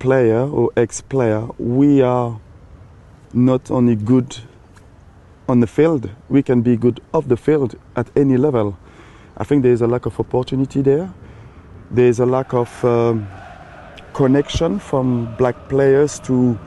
player 0.00 0.40
or 0.40 0.72
ex-player, 0.76 1.46
we 1.56 2.02
are 2.02 2.40
not 3.32 3.70
only 3.70 3.94
good 3.94 4.36
on 5.48 5.60
the 5.60 5.68
field, 5.68 6.10
we 6.28 6.42
can 6.42 6.62
be 6.62 6.76
good 6.76 7.00
off 7.14 7.28
the 7.28 7.36
field 7.36 7.76
at 7.94 8.08
any 8.16 8.36
level. 8.36 8.76
I 9.36 9.44
think 9.44 9.62
there 9.62 9.72
is 9.72 9.82
a 9.82 9.86
lack 9.86 10.06
of 10.06 10.18
opportunity 10.18 10.82
there. 10.82 11.08
There 11.92 12.08
is 12.08 12.18
a 12.18 12.26
lack 12.26 12.52
of 12.54 12.84
um, 12.84 13.28
connection 14.14 14.80
from 14.80 15.32
black 15.36 15.68
players 15.68 16.18
to 16.20 16.58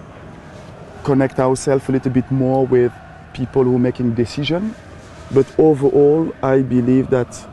connect 1.04 1.38
ourselves 1.38 1.90
a 1.90 1.92
little 1.92 2.14
bit 2.14 2.32
more 2.32 2.66
with 2.66 2.94
people 3.34 3.66
who 3.66 3.76
are 3.76 3.86
making 3.90 4.14
decisions 4.14 4.74
but 5.34 5.48
overall, 5.60 6.34
I 6.44 6.62
believe 6.62 7.10
that 7.10 7.48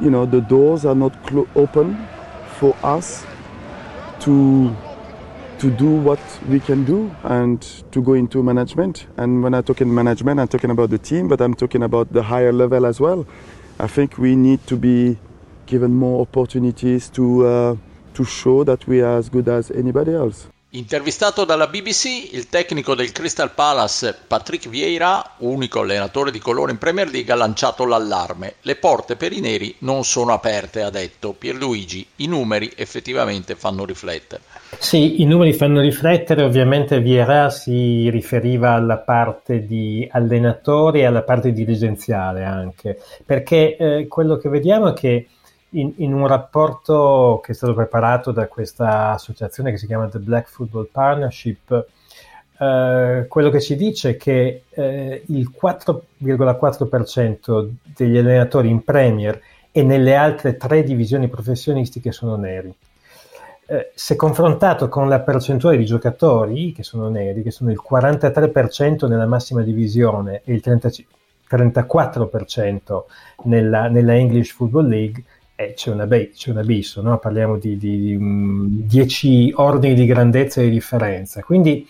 you 0.00 0.10
know 0.10 0.26
the 0.26 0.40
doors 0.40 0.84
are 0.84 0.94
not 0.94 1.14
open 1.54 2.06
for 2.58 2.76
us 2.82 3.24
to 4.20 4.74
to 5.58 5.70
do 5.70 5.90
what 5.90 6.20
we 6.48 6.58
can 6.58 6.84
do 6.84 7.14
and 7.22 7.62
to 7.92 8.02
go 8.02 8.14
into 8.14 8.42
management. 8.42 9.06
And 9.16 9.44
when 9.44 9.54
I 9.54 9.60
talk 9.60 9.80
in 9.80 9.94
management, 9.94 10.40
I'm 10.40 10.48
talking 10.48 10.70
about 10.70 10.90
the 10.90 10.98
team, 10.98 11.28
but 11.28 11.40
I'm 11.40 11.54
talking 11.54 11.84
about 11.84 12.12
the 12.12 12.22
higher 12.22 12.52
level 12.52 12.84
as 12.84 12.98
well. 12.98 13.26
I 13.78 13.86
think 13.86 14.18
we 14.18 14.34
need 14.34 14.66
to 14.66 14.76
be 14.76 15.18
given 15.66 15.94
more 15.94 16.20
opportunities 16.22 17.08
to 17.10 17.46
uh, 17.46 17.76
to 18.14 18.24
show 18.24 18.64
that 18.64 18.86
we 18.86 19.00
are 19.00 19.18
as 19.18 19.28
good 19.28 19.48
as 19.48 19.70
anybody 19.70 20.12
else. 20.14 20.48
Intervistato 20.74 21.44
dalla 21.44 21.66
BBC, 21.66 22.32
il 22.32 22.48
tecnico 22.48 22.94
del 22.94 23.12
Crystal 23.12 23.50
Palace 23.50 24.16
Patrick 24.26 24.70
Vieira, 24.70 25.32
unico 25.40 25.80
allenatore 25.80 26.30
di 26.30 26.38
colore 26.38 26.72
in 26.72 26.78
Premier 26.78 27.10
League, 27.10 27.30
ha 27.30 27.36
lanciato 27.36 27.84
l'allarme. 27.84 28.54
Le 28.62 28.76
porte 28.76 29.16
per 29.16 29.32
i 29.32 29.40
neri 29.40 29.74
non 29.80 30.02
sono 30.02 30.32
aperte, 30.32 30.80
ha 30.80 30.88
detto 30.88 31.34
Pierluigi. 31.34 32.06
I 32.16 32.26
numeri 32.26 32.72
effettivamente 32.74 33.54
fanno 33.54 33.84
riflettere. 33.84 34.40
Sì, 34.78 35.20
i 35.20 35.26
numeri 35.26 35.52
fanno 35.52 35.82
riflettere. 35.82 36.42
Ovviamente 36.42 37.00
Vieira 37.00 37.50
si 37.50 38.08
riferiva 38.08 38.70
alla 38.70 38.96
parte 38.96 39.66
di 39.66 40.08
allenatori 40.10 41.00
e 41.00 41.04
alla 41.04 41.22
parte 41.22 41.52
dirigenziale 41.52 42.44
anche, 42.44 42.98
perché 43.26 43.76
eh, 43.76 44.06
quello 44.08 44.38
che 44.38 44.48
vediamo 44.48 44.88
è 44.88 44.94
che 44.94 45.26
in, 45.72 45.92
in, 45.96 46.12
un 46.12 46.26
rapporto 46.26 47.40
che 47.44 47.52
è 47.52 47.54
stato 47.54 47.74
preparato 47.74 48.32
da 48.32 48.48
questa 48.48 49.12
associazione 49.12 49.70
che 49.70 49.78
si 49.78 49.86
chiama 49.86 50.08
The 50.08 50.18
Black 50.18 50.48
Football 50.48 50.88
Partnership, 50.90 51.86
eh, 52.58 53.26
quello 53.28 53.50
che 53.50 53.60
ci 53.60 53.76
dice 53.76 54.10
è 54.10 54.16
che 54.16 54.64
eh, 54.68 55.22
il 55.26 55.52
4,4% 55.60 57.68
degli 57.96 58.16
allenatori 58.16 58.68
in 58.68 58.84
Premier 58.84 59.40
e 59.72 59.82
nelle 59.82 60.14
altre 60.14 60.56
tre 60.56 60.82
divisioni 60.82 61.28
professionistiche 61.28 62.12
sono 62.12 62.36
neri. 62.36 62.72
Eh, 63.64 63.90
se 63.94 64.16
confrontato 64.16 64.88
con 64.88 65.08
la 65.08 65.20
percentuale 65.20 65.78
di 65.78 65.86
giocatori 65.86 66.72
che 66.72 66.82
sono 66.82 67.08
neri, 67.08 67.42
che 67.42 67.50
sono 67.50 67.70
il 67.70 67.80
43% 67.82 69.08
nella 69.08 69.26
massima 69.26 69.62
divisione 69.62 70.42
e 70.44 70.52
il 70.52 70.60
30, 70.60 70.90
34% 71.50 73.02
nella, 73.44 73.88
nella 73.88 74.14
English 74.14 74.52
Football 74.52 74.88
League, 74.88 75.24
eh, 75.54 75.74
c'è, 75.74 75.90
una 75.90 76.06
be- 76.06 76.30
c'è, 76.30 76.50
un 76.50 76.58
abisso, 76.58 77.02
no? 77.02 77.18
parliamo 77.18 77.56
di, 77.58 77.76
di, 77.76 78.00
di 78.00 78.14
um, 78.14 78.66
10 78.68 79.52
ordini 79.56 79.94
di 79.94 80.06
grandezza 80.06 80.60
di 80.60 80.70
differenza. 80.70 81.42
Quindi 81.42 81.86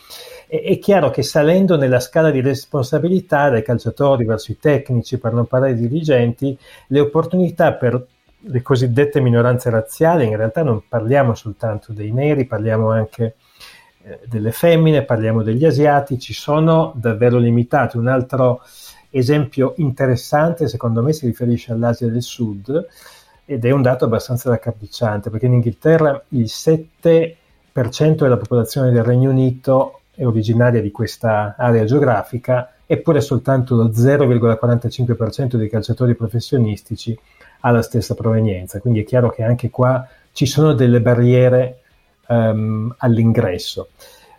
è, 0.46 0.62
è, 0.62 0.78
chiaro 0.78 1.10
che 1.10 1.22
salendo 1.22 1.76
nella 1.76 2.00
scala 2.00 2.30
di 2.30 2.40
responsabilità 2.40 3.50
dai 3.50 3.62
calciatori 3.62 4.24
verso 4.24 4.52
i 4.52 4.58
tecnici, 4.58 5.18
per 5.18 5.32
non 5.32 5.46
parlare 5.46 5.74
dei 5.74 5.88
dirigenti, 5.88 6.56
le 6.88 7.00
opportunità 7.00 7.72
per 7.74 8.06
le 8.44 8.62
cosiddette 8.62 9.20
minoranze 9.20 9.70
razziali, 9.70 10.26
in 10.26 10.36
realtà 10.36 10.62
non 10.64 10.82
parliamo 10.88 11.34
soltanto 11.34 11.92
dei 11.92 12.10
neri, 12.10 12.44
parliamo 12.44 12.90
anche 12.90 13.36
eh, 14.02 14.18
delle 14.26 14.50
femmine, 14.50 15.04
parliamo 15.04 15.42
degli 15.42 15.64
asiatici, 15.64 16.32
sono 16.32 16.92
davvero 16.96 17.38
limitate. 17.38 17.96
Un 17.98 18.08
altro 18.08 18.62
esempio 19.10 19.74
interessante, 19.76 20.66
secondo 20.66 21.02
me 21.02 21.12
si 21.12 21.26
riferisce 21.26 21.70
all'Asia 21.70 22.08
del 22.08 22.22
Sud 22.22 22.88
ed 23.44 23.64
è 23.64 23.70
un 23.70 23.82
dato 23.82 24.04
abbastanza 24.04 24.50
raccapricciante 24.50 25.30
perché 25.30 25.46
in 25.46 25.54
Inghilterra 25.54 26.22
il 26.28 26.44
7% 26.44 27.34
della 28.16 28.36
popolazione 28.36 28.90
del 28.90 29.02
Regno 29.02 29.30
Unito 29.30 30.00
è 30.14 30.24
originaria 30.24 30.80
di 30.80 30.90
questa 30.90 31.54
area 31.56 31.84
geografica, 31.84 32.74
eppure 32.86 33.20
soltanto 33.20 33.74
lo 33.74 33.88
0,45% 33.88 35.56
dei 35.56 35.68
calciatori 35.68 36.14
professionistici 36.14 37.18
ha 37.60 37.70
la 37.70 37.82
stessa 37.82 38.14
provenienza. 38.14 38.80
Quindi 38.80 39.00
è 39.00 39.04
chiaro 39.04 39.30
che 39.30 39.42
anche 39.42 39.70
qua 39.70 40.06
ci 40.32 40.46
sono 40.46 40.74
delle 40.74 41.00
barriere 41.00 41.80
um, 42.28 42.94
all'ingresso. 42.98 43.88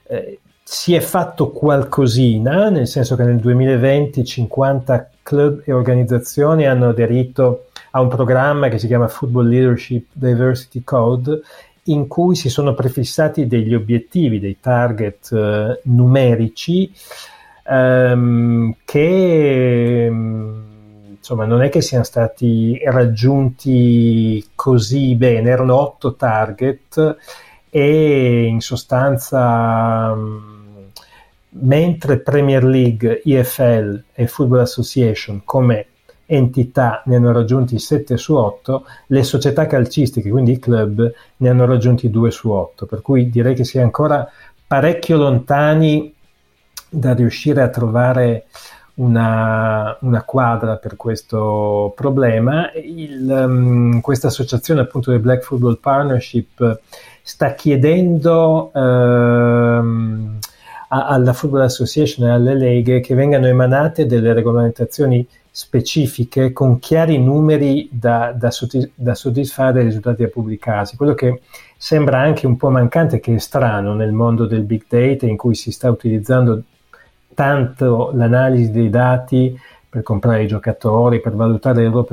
Eh, 0.04 0.40
si 0.64 0.94
è 0.94 1.00
fatto 1.02 1.50
qualcosina, 1.50 2.70
nel 2.70 2.88
senso 2.88 3.16
che 3.16 3.24
nel 3.24 3.40
2020 3.40 4.24
50 4.24 5.10
club 5.24 5.62
e 5.66 5.74
organizzazioni 5.74 6.66
hanno 6.66 6.90
aderito 6.90 7.68
a 7.96 8.02
un 8.02 8.08
programma 8.08 8.70
che 8.70 8.80
si 8.80 8.88
chiama 8.88 9.08
Football 9.08 9.48
Leadership 9.48 10.08
Diversity 10.14 10.84
Code 10.84 11.42
in 11.88 12.08
cui 12.08 12.36
si 12.36 12.50
sono 12.50 12.74
prefissati 12.74 13.46
degli 13.46 13.74
obiettivi, 13.74 14.40
dei 14.40 14.58
target 14.60 15.30
uh, 15.32 15.90
numerici 15.90 16.92
um, 17.68 18.74
che 18.84 20.08
um, 20.10 20.72
insomma 21.18 21.46
non 21.46 21.62
è 21.62 21.70
che 21.70 21.82
siano 21.82 22.04
stati 22.04 22.80
raggiunti 22.84 24.44
così 24.56 25.16
bene, 25.16 25.52
erano 25.52 25.76
otto 25.76 26.16
target 26.16 27.18
e 27.70 28.44
in 28.46 28.60
sostanza 28.62 30.12
um, 30.16 30.90
mentre 31.50 32.20
Premier 32.20 32.64
League, 32.64 33.22
EFL 33.24 34.04
e 34.14 34.26
Football 34.26 34.62
Association 34.62 35.44
come 35.46 35.88
entità 36.36 37.02
ne 37.06 37.16
hanno 37.16 37.32
raggiunti 37.32 37.80
7 37.80 38.18
su 38.18 38.36
8, 38.36 38.86
le 39.08 39.24
società 39.24 39.66
calcistiche, 39.68 40.30
quindi 40.30 40.54
i 40.54 40.60
club, 40.60 41.12
ne 41.38 41.50
hanno 41.50 41.66
raggiunti 41.66 42.10
2 42.10 42.32
su 42.32 42.50
8, 42.50 42.86
per 42.86 43.02
cui 43.02 43.30
direi 43.30 43.54
che 43.56 43.64
si 43.64 43.78
è 43.78 43.82
ancora 43.82 44.28
parecchio 44.66 45.18
lontani 45.18 46.14
da 46.90 47.14
riuscire 47.14 47.62
a 47.62 47.70
trovare 47.70 48.46
una, 48.96 49.98
una 50.02 50.24
quadra 50.24 50.78
per 50.78 50.96
questo 50.96 51.94
problema. 51.96 52.70
Um, 52.76 54.02
questa 54.02 54.28
associazione 54.28 54.82
appunto 54.82 55.12
del 55.12 55.20
Black 55.20 55.44
Football 55.44 55.80
Partnership 55.80 56.80
sta 57.22 57.54
chiedendo 57.54 58.72
a, 58.74 59.78
alla 60.88 61.34
Football 61.34 61.62
Association 61.62 62.28
e 62.28 62.32
alle 62.32 62.56
leghe 62.56 63.00
che 63.00 63.16
vengano 63.16 63.48
emanate 63.48 64.06
delle 64.06 64.34
regolamentazioni 64.34 65.28
specifiche 65.56 66.52
con 66.52 66.80
chiari 66.80 67.20
numeri 67.20 67.88
da, 67.92 68.34
da, 68.36 68.50
da 68.96 69.14
soddisfare 69.14 69.82
i 69.82 69.86
risultati 69.86 70.24
da 70.24 70.30
pubblicarsi. 70.30 70.96
Quello 70.98 71.14
che 71.14 71.42
sembra 71.78 72.20
anche 72.20 72.48
un 72.48 72.58
po' 72.58 72.72
mancante, 72.72 73.20
che 73.20 73.36
è 73.36 73.38
strano 73.38 73.94
nel 73.94 74.14
mondo 74.14 74.48
del 74.48 74.64
big 74.64 74.86
data 74.88 75.28
in 75.28 75.38
cui 75.38 75.54
si 75.54 75.72
sta 75.72 75.92
utilizzando 75.92 76.64
tanto 77.36 78.10
l'analisi 78.16 78.72
dei 78.72 78.90
dati 78.90 79.56
per 79.88 80.02
comprare 80.02 80.42
i 80.42 80.48
giocatori, 80.48 81.22
per 81.22 81.36
valutare 81.36 81.84
le 81.84 81.90
loro 81.90 82.08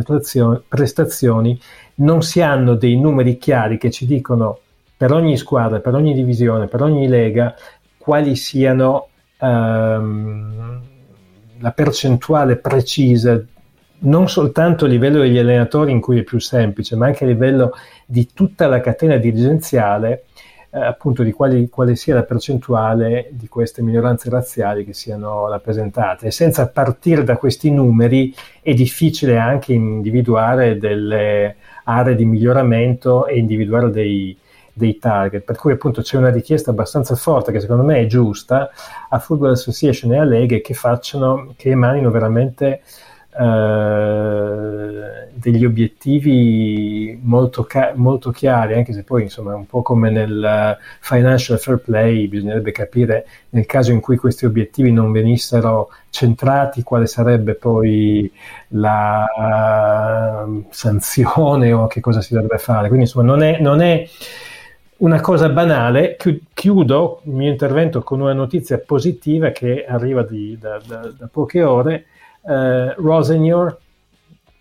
prestazioni, 0.69 1.59
non 1.95 2.21
si 2.21 2.43
hanno 2.43 2.75
dei 2.75 2.99
numeri 2.99 3.39
chiari 3.39 3.79
che 3.79 3.91
ci 3.91 4.05
dicono 4.05 4.59
per 4.99 5.13
ogni 5.13 5.39
squadra, 5.39 5.81
per 5.81 5.95
ogni 5.95 6.13
divisione, 6.13 6.67
per 6.67 6.83
ogni 6.83 7.09
lega, 7.09 7.55
quali 7.97 8.37
siano 8.37 9.09
um, 9.39 10.90
la 11.61 11.73
percentuale 11.73 12.57
precisa 12.57 13.43
non 14.03 14.29
soltanto 14.29 14.85
a 14.87 14.89
livello 14.89 15.21
degli 15.21 15.39
allenatori 15.39 15.93
in 15.93 16.01
cui 16.01 16.19
è 16.19 16.23
più 16.23 16.39
semplice, 16.39 16.97
ma 16.97 17.07
anche 17.07 17.25
a 17.25 17.27
livello 17.27 17.73
di 18.07 18.29
tutta 18.33 18.67
la 18.67 18.81
catena 18.81 19.17
dirigenziale, 19.17 20.25
eh, 20.71 20.81
appunto 20.81 21.23
di 21.23 21.33
quali, 21.33 21.69
quale 21.69 21.97
sia 21.97 22.15
la 22.15 22.23
percentuale 22.23 23.29
di 23.33 23.49
queste 23.49 23.83
minoranze 23.83 24.31
razziali 24.31 24.85
che 24.85 24.95
siano 24.95 25.49
rappresentate. 25.49 26.29
E 26.29 26.31
senza 26.31 26.69
partire 26.69 27.25
da 27.25 27.37
questi 27.37 27.71
numeri 27.71 28.35
è 28.63 28.73
difficile 28.73 29.37
anche 29.37 29.75
individuare 29.75 30.79
delle 30.79 31.57
aree 31.85 32.15
di 32.15 32.25
miglioramento 32.25 33.27
e 33.27 33.39
individuare 33.39 33.91
dei, 33.91 34.35
dei 34.81 34.99
target, 34.99 35.45
per 35.45 35.57
cui 35.57 35.73
appunto 35.73 36.03
c'è 36.03 36.17
una 36.17 36.31
richiesta 36.31 36.71
abbastanza 36.71 37.15
forte 37.15 37.53
che 37.53 37.61
secondo 37.61 37.85
me 37.85 38.01
è 38.01 38.07
giusta 38.07 38.71
a 39.09 39.19
Football 39.19 39.53
Association 39.53 40.13
e 40.13 40.19
a 40.19 40.25
leghe 40.25 40.61
che 40.61 40.75
facciano, 40.75 41.53
che 41.57 41.71
emanino 41.71 42.11
veramente 42.11 42.81
eh, 43.33 45.29
degli 45.35 45.65
obiettivi 45.65 47.17
molto, 47.23 47.63
ca- 47.65 47.93
molto, 47.95 48.31
chiari, 48.33 48.75
anche 48.75 48.93
se 48.93 49.05
poi 49.05 49.23
insomma 49.23 49.55
un 49.55 49.67
po' 49.67 49.83
come 49.83 50.11
nel 50.11 50.77
financial 50.99 51.59
fair 51.59 51.79
play 51.79 52.27
bisognerebbe 52.27 52.73
capire 52.73 53.27
nel 53.51 53.67
caso 53.67 53.93
in 53.93 54.01
cui 54.01 54.17
questi 54.17 54.47
obiettivi 54.47 54.91
non 54.91 55.13
venissero 55.13 55.91
centrati 56.11 56.83
quale 56.83 57.07
sarebbe 57.07 57.55
poi 57.55 58.31
la 58.69 59.25
uh, 60.45 60.67
sanzione 60.71 61.73
o 61.73 61.87
che 61.87 62.01
cosa 62.01 62.21
si 62.21 62.35
dovrebbe 62.35 62.59
fare. 62.59 62.89
Quindi 62.89 63.05
insomma 63.07 63.27
non 63.27 63.43
è, 63.43 63.61
non 63.61 63.81
è 63.81 64.07
una 65.01 65.21
cosa 65.21 65.49
banale, 65.49 66.17
chiudo 66.53 67.21
il 67.25 67.33
mio 67.33 67.51
intervento 67.51 68.03
con 68.03 68.21
una 68.21 68.33
notizia 68.33 68.79
positiva 68.79 69.51
che 69.51 69.85
arriva 69.85 70.23
di, 70.23 70.59
da, 70.59 70.81
da, 70.85 71.13
da, 71.17 71.29
poche 71.31 71.63
ore. 71.63 72.07
Eh, 72.47 72.95
Rosenior, 72.95 73.79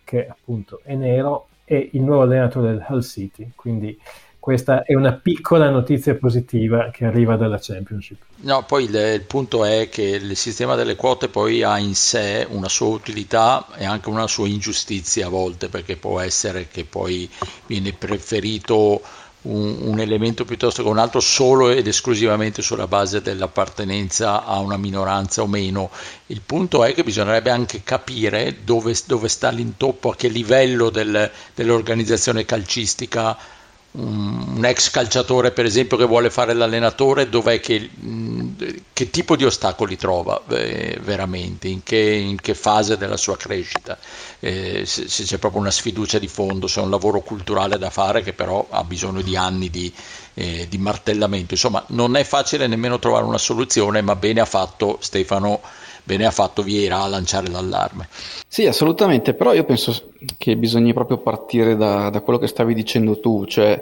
che 0.04 0.28
appunto 0.28 0.82
è 0.84 0.96
nero, 0.96 1.48
è 1.66 1.90
il 1.92 2.02
nuovo 2.02 2.24
allenatore 2.24 2.70
del 2.70 2.86
Hull 2.88 3.02
City, 3.02 3.52
quindi 3.56 4.00
questa 4.40 4.84
è 4.84 4.96
una 4.96 5.12
piccola 5.12 5.70
notizia 5.70 6.16
positiva 6.16 6.90
che 6.92 7.04
arriva 7.04 7.36
dalla 7.36 7.60
Championship. 7.60 8.22
No, 8.38 8.64
poi 8.64 8.86
il, 8.86 8.96
il, 8.96 9.24
punto 9.24 9.66
è 9.66 9.90
che 9.90 10.04
il 10.04 10.38
sistema 10.38 10.76
delle 10.76 10.96
quote 10.96 11.28
poi 11.28 11.62
ha 11.64 11.78
in 11.78 11.94
sé 11.94 12.48
una 12.50 12.70
sua 12.70 12.88
utilità 12.88 13.68
e 13.76 13.84
anche 13.84 14.08
una 14.08 14.28
sua 14.28 14.48
ingiustizia 14.48 15.28
a 15.28 15.30
volte, 15.30 15.68
perché 15.68 15.98
può 15.98 16.22
essere 16.22 16.70
che 16.70 16.86
poi 16.86 17.30
viene 17.66 17.92
preferito 17.92 19.02
un, 19.42 19.78
un, 19.82 20.00
elemento 20.00 20.44
piuttosto 20.44 20.84
che 20.84 20.90
un 20.90 20.98
altro 20.98 21.20
solo 21.20 21.70
ed 21.70 21.88
esclusivamente 21.88 22.62
sulla 22.62 22.88
base 22.88 23.22
dell'appartenenza 23.22 24.44
a 24.46 24.60
una 24.60 24.78
minoranza 24.78 25.42
o 25.42 25.48
meno. 25.48 25.90
Il 26.28 26.42
punto 26.46 26.84
è 26.84 26.94
che 26.94 27.04
bisognerebbe 27.04 27.50
anche 27.50 27.84
capire 27.84 28.58
dove, 28.64 28.94
dove 29.06 29.30
sta 29.30 29.50
l'intoppo, 29.50 30.10
a 30.12 30.16
che 30.16 30.28
livello 30.28 30.90
del, 30.90 31.32
dell'organizzazione 31.56 32.44
calcistica 32.46 33.38
un 33.92 34.64
ex 34.64 34.92
calciatore 34.92 35.50
per 35.52 35.66
esempio 35.66 35.98
che 35.98 36.06
vuole 36.06 36.30
fare 36.30 36.54
l'allenatore 36.54 37.28
dov'è 37.28 37.60
che, 37.60 37.90
che 38.94 39.10
tipo 39.10 39.36
di 39.36 39.46
ostacoli 39.46 39.98
trova 39.98 40.40
eh, 40.50 41.00
veramente? 41.02 41.68
In 41.68 41.82
che, 41.82 41.98
in 41.98 42.40
che, 42.40 42.54
fase 42.54 42.98
della 42.98 43.18
sua 43.18 43.36
crescita? 43.36 43.98
Eh, 44.40 44.84
se, 44.86 45.10
se, 45.10 45.24
c'è 45.24 45.40
proprio 45.40 45.62
una 45.62 45.72
sfiducia 45.72 46.20
di 46.20 46.28
fondo 46.28 46.68
se 46.68 46.80
è 46.80 46.84
un 46.84 46.92
lavoro 46.92 47.22
culturale 47.22 47.80
da 47.80 47.90
fare 47.90 48.22
che 48.22 48.34
però 48.34 48.68
ha 48.70 48.84
bisogno 48.84 49.22
di 49.22 49.36
anni 49.36 49.72
di, 49.72 49.92
eh, 50.36 50.68
di 50.70 50.78
martellamento. 50.78 51.56
Insomma 51.56 51.84
non 51.88 52.16
è 52.16 52.24
facile 52.24 52.68
nemmeno 52.68 53.00
trovare 53.00 53.26
una 53.26 53.40
soluzione 53.40 54.02
ma 54.02 54.16
bene 54.16 54.40
ha 54.40 54.46
fatto 54.46 54.98
Stefano 55.02 55.62
bene 56.10 56.26
ha 56.26 56.32
fatto 56.32 56.64
Vieira 56.64 57.04
a 57.04 57.08
lanciare 57.08 57.50
l'allarme. 57.50 58.08
Sì, 58.48 58.66
assolutamente, 58.66 59.36
però 59.36 59.54
io 59.54 59.64
penso 59.64 60.10
che 60.40 60.58
bisogna 60.58 60.92
proprio 60.92 61.20
partire 61.20 61.76
da, 61.76 62.10
da 62.10 62.22
quello 62.22 62.40
che 62.40 62.48
stavi 62.48 62.74
dicendo 62.74 63.20
tu, 63.20 63.46
cioè 63.46 63.80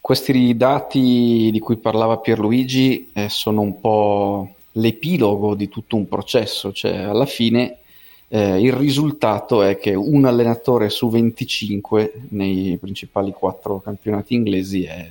questi 0.00 0.56
dati 0.56 1.50
di 1.52 1.60
cui 1.60 1.76
parlava 1.76 2.18
Pierluigi 2.18 3.10
eh, 3.14 3.28
sono 3.28 3.60
un 3.60 3.80
po' 3.80 4.54
l'epilogo 4.72 5.54
di 5.54 5.68
tutto 5.68 5.94
un 5.94 6.08
processo, 6.08 6.72
cioè 6.72 6.96
alla 6.96 7.26
fine 7.26 7.78
eh, 8.26 8.60
il 8.60 8.72
risultato 8.72 9.62
è 9.62 9.78
che 9.78 9.94
un 9.94 10.24
allenatore 10.24 10.90
su 10.90 11.08
25 11.08 12.22
nei 12.30 12.76
principali 12.78 13.30
quattro 13.30 13.80
campionati 13.80 14.34
inglesi 14.34 14.82
è, 14.82 15.08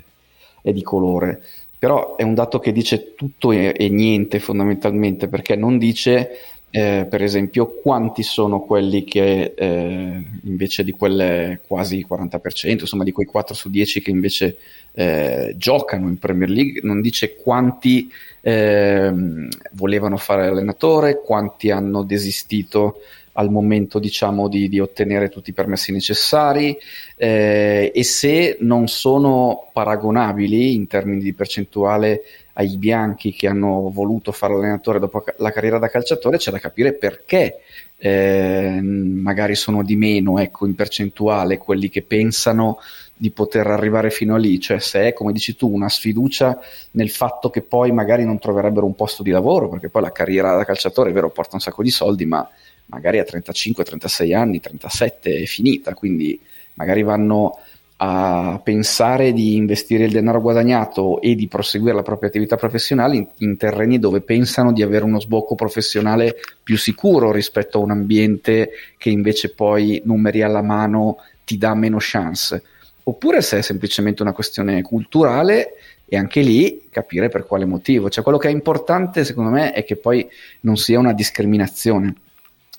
è 0.61 0.73
di 0.73 0.81
colore 0.81 1.41
però 1.83 2.15
è 2.15 2.23
un 2.23 2.33
dato 2.33 2.59
che 2.59 2.71
dice 2.71 3.13
tutto 3.13 3.51
e, 3.51 3.73
e 3.77 3.89
niente 3.89 4.39
fondamentalmente, 4.39 5.27
perché 5.27 5.57
non 5.57 5.77
dice 5.77 6.29
eh, 6.69 7.05
per 7.09 7.21
esempio 7.21 7.73
quanti 7.73 8.23
sono 8.23 8.61
quelli 8.61 9.03
che 9.03 9.53
eh, 9.53 10.23
invece 10.43 10.85
di 10.85 10.93
quelle 10.93 11.59
quasi 11.67 12.07
40%, 12.09 12.79
insomma 12.79 13.03
di 13.03 13.11
quei 13.11 13.25
4 13.25 13.53
su 13.53 13.69
10 13.69 14.01
che 14.01 14.11
invece 14.11 14.55
eh, 14.93 15.55
giocano 15.57 16.07
in 16.07 16.19
Premier 16.19 16.49
League, 16.49 16.79
non 16.83 17.01
dice 17.01 17.35
quanti 17.35 18.09
ehm, 18.39 19.49
volevano 19.73 20.15
fare 20.15 20.47
allenatore, 20.47 21.21
quanti 21.21 21.69
hanno 21.69 22.03
desistito 22.03 23.01
al 23.33 23.49
momento 23.49 23.99
diciamo 23.99 24.47
di, 24.47 24.69
di, 24.69 24.79
ottenere 24.79 25.29
tutti 25.29 25.51
i 25.51 25.53
permessi 25.53 25.91
necessari 25.91 26.77
eh, 27.15 27.91
e 27.93 28.03
se 28.03 28.57
non 28.59 28.87
sono 28.87 29.69
paragonabili 29.71 30.75
in 30.75 30.87
termini 30.87 31.21
di 31.21 31.33
percentuale 31.33 32.21
ai 32.53 32.77
bianchi 32.77 33.33
che 33.33 33.47
hanno 33.47 33.89
voluto 33.91 34.31
fare 34.31 34.53
l'allenatore 34.53 34.99
dopo 34.99 35.23
la 35.37 35.51
carriera 35.51 35.79
da 35.79 35.89
calciatore, 35.89 36.37
c'è 36.37 36.51
da 36.51 36.59
capire 36.59 36.93
perché 36.93 37.61
eh, 37.97 38.79
magari 38.81 39.55
sono 39.55 39.81
di 39.81 39.95
meno 39.95 40.37
ecco, 40.37 40.65
in 40.67 40.75
percentuale 40.75 41.57
quelli 41.57 41.89
che 41.89 42.03
pensano 42.03 42.79
di 43.15 43.31
poter 43.31 43.67
arrivare 43.67 44.09
fino 44.09 44.35
a 44.35 44.37
lì, 44.37 44.59
cioè 44.59 44.79
se 44.79 45.07
è, 45.07 45.13
come 45.13 45.31
dici 45.31 45.55
tu, 45.55 45.73
una 45.73 45.87
sfiducia 45.87 46.59
nel 46.91 47.09
fatto 47.09 47.49
che 47.49 47.61
poi 47.61 47.91
magari 47.91 48.25
non 48.25 48.37
troverebbero 48.37 48.85
un 48.85 48.95
posto 48.95 49.23
di 49.23 49.31
lavoro, 49.31 49.69
perché 49.69 49.89
poi 49.89 50.01
la 50.01 50.11
carriera 50.11 50.55
da 50.55 50.65
calciatore 50.65 51.09
è 51.09 51.13
vero, 51.13 51.29
porta 51.29 51.55
un 51.55 51.61
sacco 51.61 51.81
di 51.81 51.91
soldi, 51.91 52.25
ma 52.25 52.47
magari 52.87 53.19
a 53.19 53.23
35, 53.23 53.83
36 53.83 54.33
anni, 54.33 54.59
37 54.59 55.41
è 55.41 55.45
finita, 55.45 55.93
quindi 55.93 56.39
magari 56.75 57.03
vanno 57.03 57.59
a 57.97 58.59
pensare 58.61 59.31
di 59.31 59.55
investire 59.55 60.03
il 60.05 60.11
denaro 60.11 60.41
guadagnato 60.41 61.21
e 61.21 61.35
di 61.35 61.47
proseguire 61.47 61.95
la 61.95 62.01
propria 62.01 62.27
attività 62.27 62.57
professionale 62.57 63.15
in, 63.15 63.27
in, 63.37 63.55
terreni 63.55 63.97
dove 63.97 64.19
pensano 64.21 64.73
di 64.73 64.81
avere 64.81 65.05
uno 65.05 65.21
sbocco 65.21 65.55
professionale 65.55 66.35
più 66.61 66.77
sicuro 66.77 67.31
rispetto 67.31 67.77
a 67.77 67.81
un 67.81 67.91
ambiente 67.91 68.71
che 68.97 69.09
invece 69.09 69.53
poi 69.53 70.01
numeri 70.03 70.41
alla 70.41 70.61
mano 70.61 71.17
ti 71.45 71.57
dà 71.57 71.73
meno 71.75 71.97
chance. 71.99 72.61
Oppure 73.03 73.41
se 73.41 73.59
è 73.59 73.61
semplicemente 73.61 74.21
una 74.21 74.33
questione 74.33 74.81
culturale 74.81 75.73
e 76.05 76.17
anche 76.17 76.41
lì 76.41 76.87
capire 76.89 77.29
per 77.29 77.45
quale 77.45 77.65
motivo. 77.65 78.09
Cioè 78.09 78.23
quello 78.23 78.37
che 78.37 78.49
è 78.49 78.51
importante 78.51 79.23
secondo 79.23 79.49
me 79.49 79.71
è 79.71 79.83
che 79.85 79.95
poi 79.95 80.27
non 80.61 80.77
sia 80.77 80.99
una 80.99 81.13
discriminazione, 81.13 82.13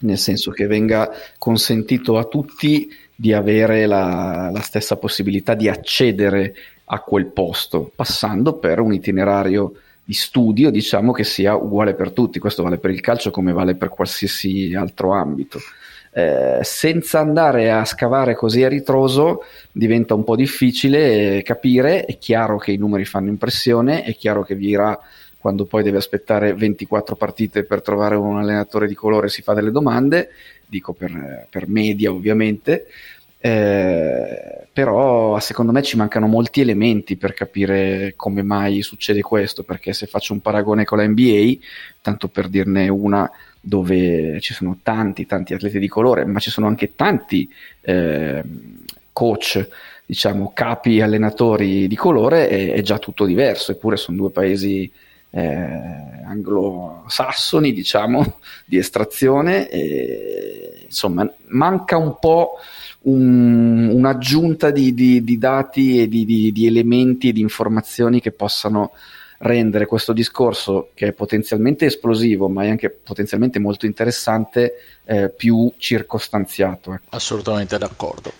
nel 0.00 0.18
senso 0.18 0.50
che 0.50 0.66
venga 0.66 1.10
consentito 1.38 2.18
a 2.18 2.24
tutti 2.24 2.88
di 3.14 3.32
avere 3.32 3.86
la, 3.86 4.50
la 4.52 4.60
stessa 4.60 4.96
possibilità 4.96 5.54
di 5.54 5.68
accedere 5.68 6.54
a 6.86 6.98
quel 7.00 7.26
posto, 7.26 7.90
passando 7.94 8.54
per 8.54 8.80
un 8.80 8.92
itinerario 8.92 9.72
di 10.04 10.12
studio, 10.12 10.70
diciamo 10.70 11.12
che 11.12 11.24
sia 11.24 11.54
uguale 11.54 11.94
per 11.94 12.10
tutti. 12.12 12.38
Questo 12.38 12.62
vale 12.62 12.78
per 12.78 12.90
il 12.90 13.00
calcio 13.00 13.30
come 13.30 13.52
vale 13.52 13.74
per 13.74 13.88
qualsiasi 13.88 14.74
altro 14.74 15.12
ambito. 15.12 15.58
Eh, 16.16 16.60
senza 16.62 17.18
andare 17.18 17.72
a 17.72 17.84
scavare 17.84 18.36
così 18.36 18.62
a 18.62 18.68
ritroso 18.68 19.42
diventa 19.72 20.14
un 20.14 20.22
po' 20.22 20.36
difficile 20.36 21.42
capire, 21.42 22.04
è 22.04 22.18
chiaro 22.18 22.56
che 22.56 22.70
i 22.70 22.76
numeri 22.76 23.04
fanno 23.04 23.30
impressione, 23.30 24.04
è 24.04 24.14
chiaro 24.14 24.44
che 24.44 24.54
Vira 24.54 24.96
quando 25.44 25.66
poi 25.66 25.82
deve 25.82 25.98
aspettare 25.98 26.54
24 26.54 27.16
partite 27.16 27.64
per 27.64 27.82
trovare 27.82 28.14
un 28.16 28.38
allenatore 28.38 28.88
di 28.88 28.94
colore 28.94 29.28
si 29.28 29.42
fa 29.42 29.52
delle 29.52 29.70
domande, 29.70 30.30
dico 30.64 30.94
per, 30.94 31.48
per 31.50 31.68
media 31.68 32.10
ovviamente, 32.10 32.86
eh, 33.36 34.66
però 34.72 35.38
secondo 35.40 35.70
me 35.70 35.82
ci 35.82 35.98
mancano 35.98 36.28
molti 36.28 36.62
elementi 36.62 37.18
per 37.18 37.34
capire 37.34 38.14
come 38.16 38.42
mai 38.42 38.80
succede 38.80 39.20
questo, 39.20 39.64
perché 39.64 39.92
se 39.92 40.06
faccio 40.06 40.32
un 40.32 40.40
paragone 40.40 40.86
con 40.86 40.96
la 40.96 41.06
NBA, 41.06 41.56
tanto 42.00 42.28
per 42.28 42.48
dirne 42.48 42.88
una 42.88 43.30
dove 43.60 44.40
ci 44.40 44.54
sono 44.54 44.78
tanti, 44.82 45.26
tanti 45.26 45.52
atleti 45.52 45.78
di 45.78 45.88
colore, 45.88 46.24
ma 46.24 46.40
ci 46.40 46.48
sono 46.48 46.68
anche 46.68 46.94
tanti 46.94 47.46
eh, 47.82 48.42
coach, 49.12 49.68
diciamo 50.06 50.52
capi 50.54 51.02
allenatori 51.02 51.86
di 51.86 51.96
colore, 51.96 52.48
è, 52.48 52.72
è 52.72 52.80
già 52.80 52.98
tutto 52.98 53.26
diverso, 53.26 53.72
eppure 53.72 53.98
sono 53.98 54.16
due 54.16 54.30
paesi 54.30 54.90
eh, 55.34 56.22
anglosassoni, 56.24 57.72
diciamo, 57.72 58.38
di 58.64 58.78
estrazione. 58.78 59.68
E, 59.68 60.84
insomma, 60.84 61.28
manca 61.48 61.96
un 61.96 62.18
po' 62.20 62.58
un, 63.02 63.88
un'aggiunta 63.88 64.70
di, 64.70 64.94
di, 64.94 65.24
di, 65.24 65.38
dati 65.38 66.00
e 66.00 66.08
di, 66.08 66.24
di 66.52 66.66
elementi 66.66 67.28
e 67.28 67.32
di 67.32 67.40
informazioni 67.40 68.20
che 68.20 68.30
possano 68.30 68.92
rendere 69.38 69.86
questo 69.86 70.12
discorso, 70.12 70.90
che 70.94 71.08
è 71.08 71.12
potenzialmente 71.12 71.86
esplosivo, 71.86 72.48
ma 72.48 72.64
è 72.64 72.68
anche 72.70 72.88
potenzialmente 72.88 73.58
molto 73.58 73.84
interessante, 73.84 74.74
eh, 75.04 75.28
più 75.30 75.70
circostanziato. 75.76 76.94
Ecco. 76.94 77.04
Assolutamente 77.10 77.76
d'accordo. 77.76 78.32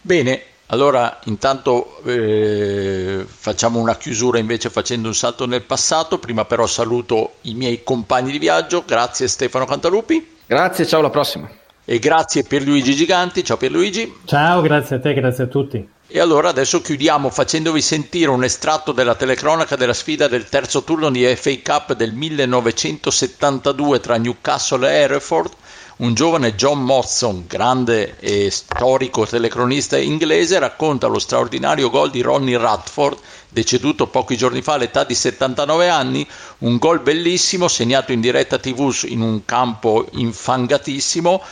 Bene, 0.00 0.40
allora, 0.68 1.20
intanto 1.24 2.02
eh, 2.04 3.24
facciamo 3.26 3.78
una 3.78 3.96
chiusura 3.96 4.38
invece 4.38 4.68
facendo 4.68 5.06
un 5.06 5.14
salto 5.14 5.46
nel 5.46 5.62
passato. 5.62 6.18
Prima 6.18 6.44
però 6.44 6.66
saluto 6.66 7.34
i 7.42 7.54
miei 7.54 7.84
compagni 7.84 8.32
di 8.32 8.38
viaggio. 8.38 8.82
Grazie 8.84 9.28
Stefano 9.28 9.64
Cantalupi. 9.64 10.34
Grazie, 10.46 10.84
ciao, 10.86 11.00
alla 11.00 11.10
prossima. 11.10 11.48
E 11.84 11.98
grazie 12.00 12.42
Pierluigi 12.42 12.96
Giganti. 12.96 13.44
Ciao 13.44 13.56
Pierluigi. 13.56 14.12
Ciao, 14.24 14.60
grazie 14.60 14.96
a 14.96 15.00
te, 15.00 15.14
grazie 15.14 15.44
a 15.44 15.46
tutti. 15.46 15.88
E 16.08 16.20
allora 16.20 16.48
adesso 16.48 16.80
chiudiamo 16.80 17.30
facendovi 17.30 17.80
sentire 17.80 18.30
un 18.30 18.42
estratto 18.42 18.90
della 18.90 19.14
telecronaca 19.14 19.76
della 19.76 19.92
sfida 19.92 20.26
del 20.26 20.48
terzo 20.48 20.82
turno 20.82 21.10
di 21.10 21.24
FA 21.36 21.58
Cup 21.62 21.94
del 21.94 22.12
1972 22.12 24.00
tra 24.00 24.16
Newcastle 24.16 24.88
e 24.88 24.94
Hereford 24.94 25.52
un 25.98 26.12
giovane 26.12 26.54
John 26.54 26.82
Motson, 26.82 27.44
grande 27.46 28.18
e 28.18 28.50
storico 28.50 29.24
telecronista 29.24 29.96
inglese, 29.96 30.58
racconta 30.58 31.06
lo 31.06 31.18
straordinario 31.18 31.88
gol 31.88 32.10
di 32.10 32.20
Ronnie 32.20 32.58
Radford, 32.58 33.18
deceduto 33.48 34.06
pochi 34.06 34.36
giorni 34.36 34.60
fa 34.60 34.74
all'età 34.74 35.04
di 35.04 35.14
79 35.14 35.88
anni, 35.88 36.26
un 36.58 36.76
gol 36.76 37.00
bellissimo 37.00 37.66
segnato 37.68 38.12
in 38.12 38.20
diretta 38.20 38.58
tv 38.58 38.94
in 39.04 39.22
un 39.22 39.44
campo 39.46 40.06
infangatissimo. 40.12 41.42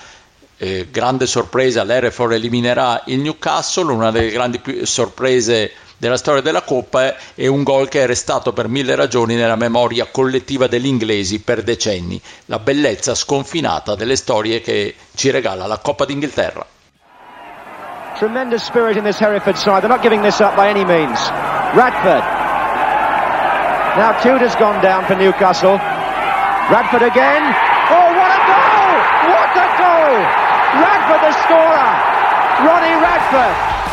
Eh, 0.59 0.89
grande 0.91 1.27
sorpresa, 1.27 1.83
l'Hereford 1.83 2.33
eliminerà 2.33 3.03
il 3.07 3.21
Newcastle, 3.21 3.91
una 3.91 4.11
delle 4.11 4.31
grandi 4.31 4.61
sorprese 4.83 5.73
della 5.97 6.17
storia 6.17 6.43
della 6.43 6.63
Coppa 6.63 7.15
e 7.35 7.47
un 7.47 7.63
gol 7.63 7.89
che 7.89 8.03
è 8.03 8.07
restato 8.07 8.53
per 8.53 8.69
mille 8.69 8.95
ragioni 8.95 9.35
nella 9.35 9.57
memoria 9.57 10.07
collettiva 10.11 10.67
degli 10.67 10.87
inglesi 10.87 11.41
per 11.41 11.63
decenni, 11.63 12.21
la 12.47 12.59
bellezza 12.59 13.15
sconfinata 13.15 13.95
delle 13.95 14.17
storie 14.17 14.61
che 14.61 14.95
ci 15.15 15.31
regala 15.31 15.67
la 15.67 15.79
Coppa 15.79 16.05
d'Inghilterra. 16.05 16.67
Tremendous 18.19 18.65
spirit 18.65 18.97
in 18.97 19.03
this 19.03 19.19
Hereford 19.19 19.57
side. 19.57 19.81
They're 19.81 19.89
not 19.89 20.03
giving 20.03 20.23
this 20.23 20.39
up 20.39 20.55
by 20.55 20.69
any 20.69 20.85
means. 20.85 21.19
Radford. 21.75 22.23
Now 23.97 24.13
Tudor's 24.23 24.55
gone 24.55 24.81
down 24.81 25.05
for 25.05 25.17
Newcastle. 25.17 25.79
Radford 26.71 27.03
again. 27.03 27.43
Oh, 27.91 28.09
what 28.15 28.31
a 28.31 28.41
goal! 28.47 28.95
What 29.35 29.51
a 29.59 29.67
goal! 29.83 30.15
Radford 30.79 31.21
the 31.27 31.33
scorer. 31.43 31.91
Ronnie 32.63 32.97
Radford 33.03 33.84